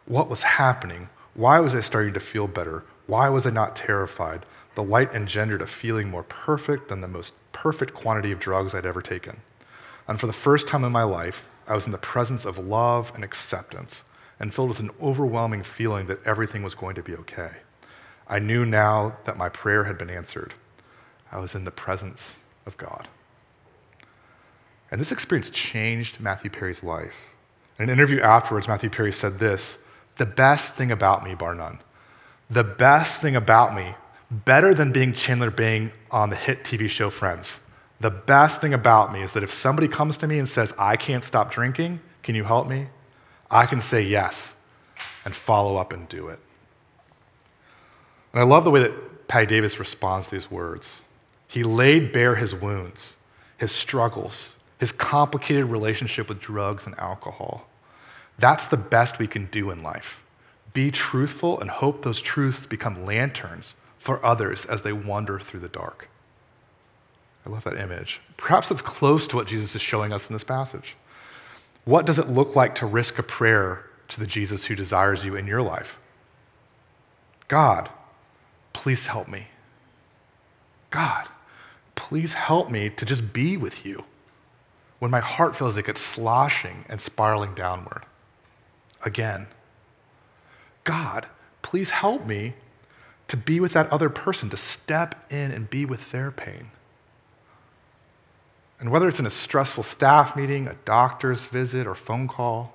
What 0.05 0.29
was 0.29 0.43
happening? 0.43 1.09
Why 1.33 1.59
was 1.59 1.75
I 1.75 1.81
starting 1.81 2.13
to 2.13 2.19
feel 2.19 2.47
better? 2.47 2.83
Why 3.05 3.29
was 3.29 3.45
I 3.45 3.51
not 3.51 3.75
terrified? 3.75 4.45
The 4.75 4.83
light 4.83 5.13
engendered 5.13 5.61
a 5.61 5.67
feeling 5.67 6.09
more 6.09 6.23
perfect 6.23 6.89
than 6.89 7.01
the 7.01 7.07
most 7.07 7.33
perfect 7.51 7.93
quantity 7.93 8.31
of 8.31 8.39
drugs 8.39 8.73
I'd 8.73 8.85
ever 8.85 9.01
taken. 9.01 9.41
And 10.07 10.19
for 10.19 10.27
the 10.27 10.33
first 10.33 10.67
time 10.67 10.83
in 10.83 10.91
my 10.91 11.03
life, 11.03 11.47
I 11.67 11.75
was 11.75 11.85
in 11.85 11.91
the 11.91 11.97
presence 11.97 12.45
of 12.45 12.57
love 12.57 13.11
and 13.15 13.23
acceptance 13.23 14.03
and 14.39 14.53
filled 14.53 14.69
with 14.69 14.79
an 14.79 14.91
overwhelming 15.01 15.63
feeling 15.63 16.07
that 16.07 16.23
everything 16.25 16.63
was 16.63 16.75
going 16.75 16.95
to 16.95 17.03
be 17.03 17.15
okay. 17.15 17.51
I 18.27 18.39
knew 18.39 18.65
now 18.65 19.17
that 19.25 19.37
my 19.37 19.49
prayer 19.49 19.83
had 19.83 19.97
been 19.97 20.09
answered. 20.09 20.55
I 21.31 21.39
was 21.39 21.55
in 21.55 21.65
the 21.65 21.71
presence 21.71 22.39
of 22.65 22.77
God. 22.77 23.07
And 24.93 25.01
this 25.01 25.11
experience 25.11 25.49
changed 25.49 26.19
Matthew 26.19 26.51
Perry's 26.51 26.83
life. 26.83 27.33
In 27.79 27.85
an 27.85 27.89
interview 27.89 28.21
afterwards, 28.21 28.67
Matthew 28.67 28.91
Perry 28.91 29.11
said 29.11 29.39
this 29.39 29.79
The 30.17 30.25
best 30.27 30.75
thing 30.75 30.91
about 30.91 31.23
me, 31.23 31.33
bar 31.33 31.55
none, 31.55 31.79
the 32.47 32.63
best 32.63 33.19
thing 33.19 33.35
about 33.35 33.73
me, 33.73 33.95
better 34.29 34.71
than 34.71 34.91
being 34.91 35.11
Chandler 35.11 35.49
Bing 35.49 35.91
on 36.11 36.29
the 36.29 36.35
hit 36.35 36.63
TV 36.63 36.87
show 36.87 37.09
Friends, 37.09 37.59
the 38.01 38.11
best 38.11 38.61
thing 38.61 38.71
about 38.71 39.11
me 39.11 39.23
is 39.23 39.33
that 39.33 39.41
if 39.41 39.51
somebody 39.51 39.87
comes 39.87 40.15
to 40.17 40.27
me 40.27 40.37
and 40.37 40.47
says, 40.47 40.75
I 40.77 40.95
can't 40.95 41.23
stop 41.23 41.49
drinking, 41.49 41.99
can 42.21 42.35
you 42.35 42.43
help 42.43 42.67
me? 42.67 42.85
I 43.49 43.65
can 43.65 43.81
say 43.81 44.03
yes 44.03 44.53
and 45.25 45.33
follow 45.33 45.75
up 45.75 45.91
and 45.91 46.07
do 46.07 46.27
it. 46.27 46.37
And 48.31 48.41
I 48.41 48.43
love 48.43 48.63
the 48.63 48.69
way 48.69 48.81
that 48.83 49.27
Patti 49.27 49.47
Davis 49.47 49.79
responds 49.79 50.27
to 50.27 50.35
these 50.35 50.51
words. 50.51 50.99
He 51.47 51.63
laid 51.63 52.11
bare 52.11 52.35
his 52.35 52.53
wounds, 52.53 53.15
his 53.57 53.71
struggles, 53.71 54.55
his 54.83 54.91
complicated 54.91 55.63
relationship 55.63 56.27
with 56.27 56.41
drugs 56.41 56.85
and 56.85 56.93
alcohol. 56.99 57.65
That's 58.37 58.67
the 58.67 58.75
best 58.75 59.17
we 59.17 59.27
can 59.27 59.45
do 59.45 59.71
in 59.71 59.81
life. 59.81 60.25
Be 60.73 60.91
truthful 60.91 61.57
and 61.61 61.69
hope 61.69 62.03
those 62.03 62.19
truths 62.19 62.67
become 62.67 63.05
lanterns 63.05 63.75
for 63.97 64.23
others 64.25 64.65
as 64.65 64.81
they 64.81 64.91
wander 64.91 65.39
through 65.39 65.61
the 65.61 65.69
dark. 65.69 66.09
I 67.45 67.49
love 67.49 67.63
that 67.63 67.77
image. 67.77 68.19
Perhaps 68.35 68.67
that's 68.67 68.81
close 68.81 69.25
to 69.27 69.37
what 69.37 69.47
Jesus 69.47 69.73
is 69.73 69.81
showing 69.81 70.11
us 70.11 70.27
in 70.27 70.33
this 70.33 70.43
passage. 70.43 70.97
What 71.85 72.05
does 72.05 72.19
it 72.19 72.27
look 72.27 72.53
like 72.53 72.75
to 72.75 72.85
risk 72.85 73.17
a 73.17 73.23
prayer 73.23 73.85
to 74.09 74.19
the 74.19 74.27
Jesus 74.27 74.65
who 74.65 74.75
desires 74.75 75.23
you 75.23 75.37
in 75.37 75.47
your 75.47 75.61
life? 75.61 75.97
God, 77.47 77.89
please 78.73 79.07
help 79.07 79.29
me. 79.29 79.47
God, 80.89 81.29
please 81.95 82.33
help 82.33 82.69
me 82.69 82.89
to 82.89 83.05
just 83.05 83.31
be 83.31 83.55
with 83.55 83.85
you 83.85 84.03
when 85.03 85.11
my 85.11 85.19
heart 85.19 85.53
feels 85.53 85.75
like 85.75 85.89
it's 85.89 85.99
sloshing 85.99 86.85
and 86.87 87.01
spiraling 87.01 87.53
downward. 87.53 88.05
Again, 89.03 89.47
God, 90.85 91.27
please 91.61 91.89
help 91.89 92.25
me 92.25 92.53
to 93.27 93.35
be 93.35 93.59
with 93.59 93.73
that 93.73 93.91
other 93.91 94.09
person, 94.09 94.49
to 94.51 94.55
step 94.55 95.25
in 95.29 95.51
and 95.51 95.69
be 95.69 95.83
with 95.83 96.13
their 96.13 96.31
pain. 96.31 96.71
And 98.79 98.91
whether 98.91 99.09
it's 99.09 99.19
in 99.19 99.25
a 99.25 99.29
stressful 99.29 99.83
staff 99.83 100.37
meeting, 100.37 100.67
a 100.67 100.75
doctor's 100.85 101.47
visit, 101.47 101.85
or 101.85 101.95
phone 101.95 102.29
call, 102.29 102.71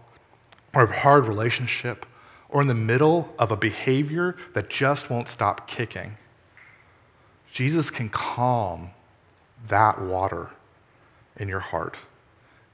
or 0.74 0.82
a 0.82 1.00
hard 1.00 1.26
relationship, 1.26 2.04
or 2.50 2.60
in 2.60 2.66
the 2.66 2.74
middle 2.74 3.34
of 3.38 3.50
a 3.50 3.56
behavior 3.56 4.36
that 4.52 4.68
just 4.68 5.08
won't 5.08 5.28
stop 5.28 5.66
kicking, 5.66 6.18
Jesus 7.50 7.90
can 7.90 8.10
calm 8.10 8.90
that 9.66 9.98
water 9.98 10.50
in 11.38 11.48
your 11.48 11.60
heart. 11.60 11.96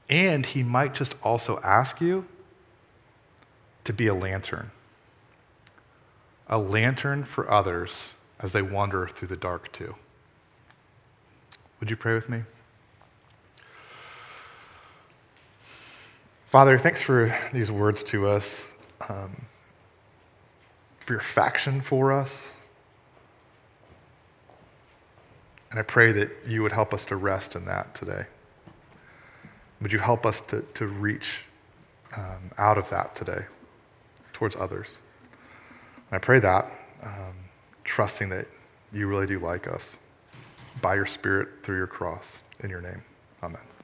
And 0.09 0.45
he 0.45 0.63
might 0.63 0.93
just 0.93 1.15
also 1.23 1.59
ask 1.63 1.99
you 1.99 2.25
to 3.83 3.93
be 3.93 4.07
a 4.07 4.13
lantern 4.13 4.71
a 6.47 6.57
lantern 6.57 7.23
for 7.23 7.49
others 7.49 8.13
as 8.39 8.51
they 8.51 8.61
wander 8.61 9.07
through 9.07 9.27
the 9.27 9.35
dark 9.35 9.71
too. 9.71 9.95
Would 11.79 11.89
you 11.89 11.95
pray 11.95 12.13
with 12.13 12.29
me? 12.29 12.43
Father, 16.47 16.77
thanks 16.77 17.01
for 17.01 17.35
these 17.51 17.71
words 17.71 18.03
to 18.05 18.27
us, 18.27 18.71
um, 19.09 19.45
for 20.99 21.13
your 21.13 21.21
faction 21.21 21.81
for 21.81 22.13
us. 22.13 22.53
And 25.69 25.79
I 25.79 25.83
pray 25.83 26.13
that 26.13 26.31
you 26.47 26.61
would 26.61 26.71
help 26.71 26.93
us 26.93 27.03
to 27.05 27.17
rest 27.17 27.55
in 27.55 27.65
that 27.65 27.93
today. 27.93 28.27
Would 29.81 29.91
you 29.91 29.99
help 29.99 30.25
us 30.25 30.41
to, 30.41 30.61
to 30.75 30.87
reach 30.87 31.43
um, 32.15 32.51
out 32.57 32.77
of 32.77 32.89
that 32.89 33.15
today 33.15 33.45
towards 34.33 34.55
others? 34.55 34.99
And 36.09 36.15
I 36.15 36.19
pray 36.19 36.39
that, 36.39 36.65
um, 37.03 37.35
trusting 37.83 38.29
that 38.29 38.47
you 38.93 39.07
really 39.07 39.27
do 39.27 39.39
like 39.39 39.67
us 39.67 39.97
by 40.81 40.95
your 40.95 41.05
Spirit 41.05 41.49
through 41.63 41.77
your 41.77 41.87
cross. 41.87 42.41
In 42.61 42.69
your 42.69 42.81
name, 42.81 43.03
amen. 43.43 43.74